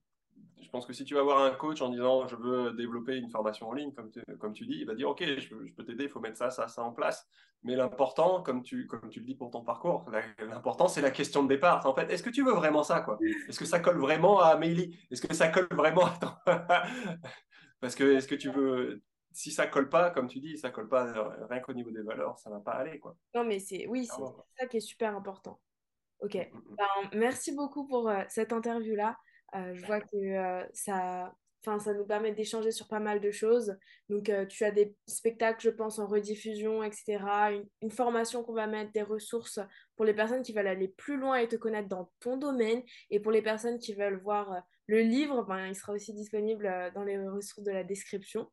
je 0.61 0.68
pense 0.70 0.85
que 0.85 0.92
si 0.92 1.05
tu 1.05 1.14
vas 1.14 1.22
voir 1.22 1.42
un 1.42 1.51
coach 1.51 1.81
en 1.81 1.88
disant 1.88 2.27
je 2.27 2.37
veux 2.37 2.72
développer 2.72 3.16
une 3.16 3.31
formation 3.31 3.68
en 3.68 3.72
ligne, 3.72 3.92
comme 3.92 4.11
tu, 4.11 4.20
comme 4.38 4.53
tu 4.53 4.66
dis, 4.66 4.79
il 4.81 4.87
va 4.87 4.94
dire 4.94 5.09
ok, 5.09 5.22
je, 5.38 5.55
peux 5.74 5.85
t'aider, 5.85 6.05
il 6.05 6.11
faut 6.11 6.20
mettre 6.20 6.37
ça, 6.37 6.51
ça, 6.51 6.68
ça 6.68 6.83
en 6.83 6.92
place. 6.92 7.27
Mais 7.62 7.74
l'important, 7.74 8.42
comme 8.42 8.62
tu, 8.62 8.87
comme 8.87 9.09
tu 9.09 9.20
le 9.20 9.27
dis 9.27 9.35
pour 9.35 9.51
ton 9.51 9.62
parcours, 9.62 10.05
l'important 10.38 10.87
c'est 10.88 11.01
la 11.01 11.11
question 11.11 11.42
de 11.42 11.48
départ. 11.48 11.85
En 11.87 11.94
fait, 11.94 12.11
est-ce 12.11 12.22
que 12.22 12.31
tu 12.31 12.44
veux 12.44 12.53
vraiment 12.53 12.83
ça 12.83 13.01
quoi? 13.01 13.18
Est-ce 13.48 13.59
que 13.59 13.64
ça 13.64 13.81
colle 13.81 13.98
vraiment 13.98 14.40
à 14.40 14.48
Amélie 14.48 14.98
Est-ce 15.11 15.27
que 15.27 15.35
ça 15.35 15.48
colle 15.48 15.68
vraiment 15.72 16.05
à 16.05 16.18
ton... 16.20 16.31
Parce 17.81 17.94
que 17.94 18.05
est-ce 18.16 18.29
que 18.29 18.35
tu 18.35 18.51
veux 18.51 19.03
si 19.33 19.53
ça 19.53 19.66
colle 19.68 19.88
pas, 19.88 20.11
comme 20.11 20.27
tu 20.27 20.40
dis, 20.40 20.59
ça 20.59 20.70
colle 20.70 20.88
pas 20.88 21.12
rien 21.48 21.61
qu'au 21.61 21.72
niveau 21.72 21.90
des 21.90 22.03
valeurs, 22.03 22.38
ça 22.38 22.51
va 22.51 22.61
pas 22.61 22.72
aller 22.72 22.98
quoi. 22.98 23.16
Non 23.35 23.44
mais 23.44 23.59
c'est 23.61 23.87
oui, 23.87 24.07
c'est 24.07 24.22
ça 24.59 24.66
qui 24.66 24.79
est 24.79 24.81
super 24.81 25.16
important. 25.16 25.61
Ok. 26.20 26.35
Mm, 26.35 26.57
mm, 26.57 26.59
mm. 26.59 26.77
Ben, 26.77 27.18
merci 27.18 27.55
beaucoup 27.55 27.87
pour 27.87 28.09
euh, 28.09 28.22
cette 28.29 28.53
interview 28.53 28.96
là. 28.96 29.16
Euh, 29.54 29.74
je 29.74 29.87
vois 29.87 30.00
que 30.00 30.16
euh, 30.16 30.64
ça, 30.72 31.34
Enfin, 31.66 31.80
ça 31.80 31.92
nous 31.92 32.06
permet 32.06 32.32
d'échanger 32.32 32.70
sur 32.70 32.87
pas 32.87 33.00
mal 33.00 33.20
de 33.20 33.32
choses. 33.32 33.76
Donc, 34.08 34.28
euh, 34.28 34.46
tu 34.46 34.64
as 34.64 34.70
des 34.70 34.94
spectacles, 35.08 35.61
je 35.61 35.70
pense, 35.70 35.98
en 35.98 36.06
rediffusion, 36.06 36.84
etc. 36.84 37.18
Une, 37.82 37.90
formation 37.90 38.44
qu'on 38.44 38.52
va 38.52 38.68
mettre, 38.68 38.92
des 38.92 39.02
ressources 39.02 39.58
pour 39.96 40.04
les 40.04 40.14
personnes 40.14 40.42
qui 40.42 40.52
veulent 40.52 40.68
aller 40.68 40.87
plus 40.87 41.16
loin 41.16 41.34
et 41.37 41.48
te 41.48 41.56
connaître 41.56 41.88
dans 41.88 42.12
ton 42.20 42.37
domaine. 42.37 42.80
Et 43.11 43.18
pour 43.18 43.32
les 43.32 43.42
personnes 43.42 43.80
qui 43.80 43.92
veulent 43.92 44.20
voir 44.20 44.62
le 44.87 45.00
livre, 45.00 45.42
ben, 45.42 45.66
il 45.66 45.74
sera 45.74 45.92
aussi 45.92 46.14
disponible 46.14 46.92
dans 46.94 47.02
les 47.02 47.18
ressources 47.18 47.64
de 47.64 47.72
la 47.72 47.82
description. 47.82 48.48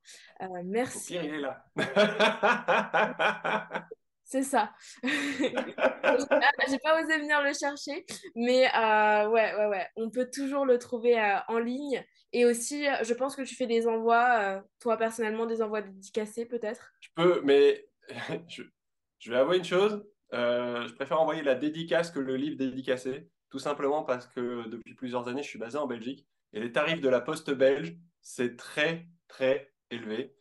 merci. 0.63 1.15
il 1.15 1.25
est 1.25 1.39
là. 1.39 1.63
C'est 4.25 4.43
ça. 4.43 4.73
J'ai 5.03 6.79
pas 6.79 7.01
osé 7.01 7.19
venir 7.19 7.43
le 7.43 7.53
chercher, 7.53 8.05
mais 8.35 8.65
euh, 8.75 9.29
ouais, 9.29 9.55
ouais, 9.55 9.67
ouais. 9.67 9.87
On 9.95 10.09
peut 10.09 10.29
toujours 10.31 10.65
le 10.65 10.79
trouver 10.79 11.19
euh, 11.19 11.37
en 11.47 11.59
ligne. 11.59 12.03
Et 12.33 12.43
aussi, 12.45 12.85
je 13.03 13.13
pense 13.13 13.35
que 13.35 13.43
tu 13.43 13.55
fais 13.55 13.67
des 13.67 13.87
envois, 13.87 14.39
euh, 14.39 14.61
toi 14.79 14.97
personnellement, 14.97 15.45
des 15.45 15.61
envois 15.61 15.83
dédicacés 15.83 16.45
peut-être? 16.45 16.91
Je 17.01 17.09
peux, 17.15 17.41
mais 17.43 17.87
je, 18.49 19.31
vais 19.31 19.37
avouer 19.37 19.57
une 19.57 19.63
chose. 19.63 20.03
je 20.31 20.93
préfère 20.95 21.21
envoyer 21.21 21.43
la 21.43 21.53
dédicace 21.53 22.09
que 22.09 22.19
le 22.19 22.35
livre 22.35 22.57
dédicacé, 22.57 23.29
tout 23.51 23.59
simplement 23.59 24.03
parce 24.03 24.25
que 24.25 24.67
depuis 24.67 24.95
plusieurs 24.95 25.27
années, 25.27 25.43
je 25.43 25.49
suis 25.49 25.59
basé 25.59 25.77
en 25.77 25.85
Belgique 25.85 26.27
et 26.51 26.61
les 26.61 26.71
tarifs 26.71 27.01
de 27.01 27.09
la 27.09 27.21
poste 27.21 27.51
belge, 27.51 27.95
c'est 28.21 28.57
très, 28.57 29.07
très 29.27 29.71
élevé. 29.91 30.35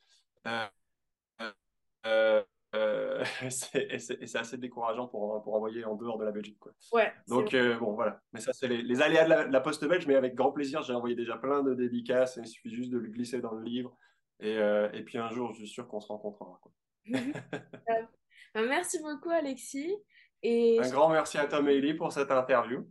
Euh, 2.07 2.43
et 3.43 3.99
c'est 3.99 4.37
assez 4.37 4.59
décourageant 4.59 5.07
pour, 5.07 5.43
pour 5.43 5.55
envoyer 5.55 5.85
en 5.85 5.95
dehors 5.95 6.19
de 6.19 6.25
la 6.25 6.33
Belgique. 6.33 6.59
Quoi. 6.59 6.73
Ouais, 6.93 7.13
Donc, 7.29 7.55
euh, 7.55 7.79
bon, 7.79 7.93
voilà. 7.93 8.21
Mais 8.33 8.41
ça, 8.41 8.53
c'est 8.53 8.69
les, 8.69 9.03
aléas 9.03 9.25
de 9.25 9.53
la, 9.53 9.61
poste 9.61 9.85
belge, 9.87 10.07
mais 10.07 10.17
avec 10.17 10.35
grand 10.35 10.53
plaisir. 10.53 10.83
J'ai 10.83 10.93
envoyé 10.93 11.15
déjà 11.15 11.37
plein 11.37 11.63
de 11.63 11.75
dédicaces. 11.75 12.39
il 12.43 12.47
suffit 12.47 12.75
juste 12.75 12.91
de 12.91 12.99
le 12.99 13.09
glisser 13.09 13.41
dans 13.41 13.55
le 13.55 13.63
livre. 13.63 13.97
Et, 14.41 14.59
euh, 14.59 14.91
et 14.93 15.03
puis 15.03 15.19
un 15.19 15.31
jour, 15.31 15.53
je 15.53 15.59
suis 15.59 15.69
sûr 15.69 15.87
qu'on 15.89 16.01
se 16.01 16.09
rencontrera. 16.09 16.61
Quoi. 16.63 16.73
Bah, 18.55 18.63
merci 18.69 19.01
beaucoup, 19.03 19.31
Alexis. 19.31 19.93
Et... 20.41 20.79
Un 20.81 20.89
grand 20.89 21.09
merci 21.09 21.39
à 21.39 21.47
Tom 21.47 21.69
et 21.69 21.75
Ellie 21.75 21.95
pour 21.95 22.13
cette 22.13 22.31
interview. 22.31 22.87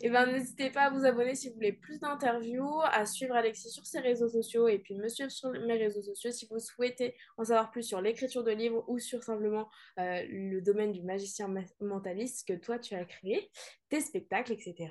Et 0.00 0.06
eh 0.06 0.10
ben, 0.10 0.26
n'hésitez 0.26 0.70
pas 0.70 0.84
à 0.84 0.90
vous 0.90 1.04
abonner 1.04 1.34
si 1.34 1.48
vous 1.48 1.54
voulez 1.54 1.72
plus 1.72 2.00
d'interviews, 2.00 2.80
à 2.82 3.04
suivre 3.06 3.34
Alexis 3.34 3.70
sur 3.70 3.86
ses 3.86 4.00
réseaux 4.00 4.28
sociaux 4.28 4.66
et 4.66 4.78
puis 4.78 4.94
me 4.94 5.08
suivre 5.08 5.30
sur 5.30 5.50
mes 5.50 5.76
réseaux 5.76 6.02
sociaux 6.02 6.30
si 6.30 6.46
vous 6.50 6.58
souhaitez 6.58 7.14
en 7.36 7.44
savoir 7.44 7.70
plus 7.70 7.82
sur 7.82 8.00
l'écriture 8.00 8.42
de 8.42 8.50
livres 8.50 8.84
ou 8.88 8.98
sur 8.98 9.22
simplement 9.22 9.68
euh, 9.98 10.22
le 10.28 10.60
domaine 10.60 10.92
du 10.92 11.02
magicien 11.02 11.52
mentaliste 11.80 12.48
que 12.48 12.54
toi 12.54 12.78
tu 12.78 12.94
as 12.94 13.04
créé, 13.04 13.50
tes 13.88 14.00
spectacles, 14.00 14.52
etc. 14.52 14.90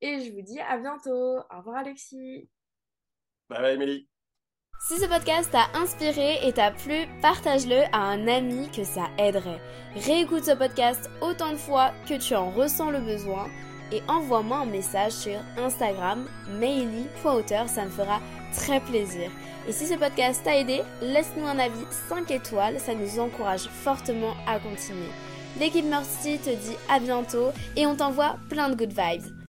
Et 0.00 0.20
je 0.20 0.32
vous 0.32 0.42
dis 0.42 0.60
à 0.60 0.78
bientôt. 0.78 1.38
Au 1.50 1.58
revoir 1.58 1.76
Alexis. 1.78 2.48
Bye 3.48 3.60
bye 3.60 3.74
Émilie. 3.74 4.08
Si 4.88 4.98
ce 4.98 5.06
podcast 5.06 5.50
t'a 5.50 5.70
inspiré 5.78 6.46
et 6.46 6.52
t'a 6.52 6.70
plu, 6.70 7.06
partage-le 7.22 7.84
à 7.92 7.98
un 7.98 8.28
ami 8.28 8.70
que 8.70 8.84
ça 8.84 9.08
aiderait. 9.18 9.60
Réécoute 9.94 10.44
ce 10.44 10.52
podcast 10.52 11.10
autant 11.22 11.52
de 11.52 11.56
fois 11.56 11.92
que 12.06 12.18
tu 12.18 12.34
en 12.34 12.50
ressens 12.50 12.90
le 12.90 13.00
besoin 13.00 13.48
et 13.92 14.02
envoie-moi 14.08 14.58
un 14.58 14.66
message 14.66 15.12
sur 15.12 15.38
Instagram, 15.56 16.26
maily.auteur, 16.58 17.68
ça 17.68 17.84
me 17.84 17.90
fera 17.90 18.20
très 18.52 18.80
plaisir. 18.80 19.30
Et 19.68 19.72
si 19.72 19.86
ce 19.86 19.94
podcast 19.94 20.42
t'a 20.44 20.56
aidé, 20.56 20.82
laisse-nous 21.02 21.46
un 21.46 21.58
avis 21.58 21.84
5 22.08 22.30
étoiles, 22.30 22.78
ça 22.78 22.94
nous 22.94 23.18
encourage 23.18 23.68
fortement 23.68 24.34
à 24.46 24.58
continuer. 24.58 25.10
L'équipe 25.58 25.86
Mercy 25.86 26.38
te 26.38 26.50
dit 26.50 26.76
à 26.88 27.00
bientôt 27.00 27.50
et 27.76 27.86
on 27.86 27.96
t'envoie 27.96 28.36
plein 28.48 28.68
de 28.68 28.76
good 28.76 28.92
vibes. 28.92 29.35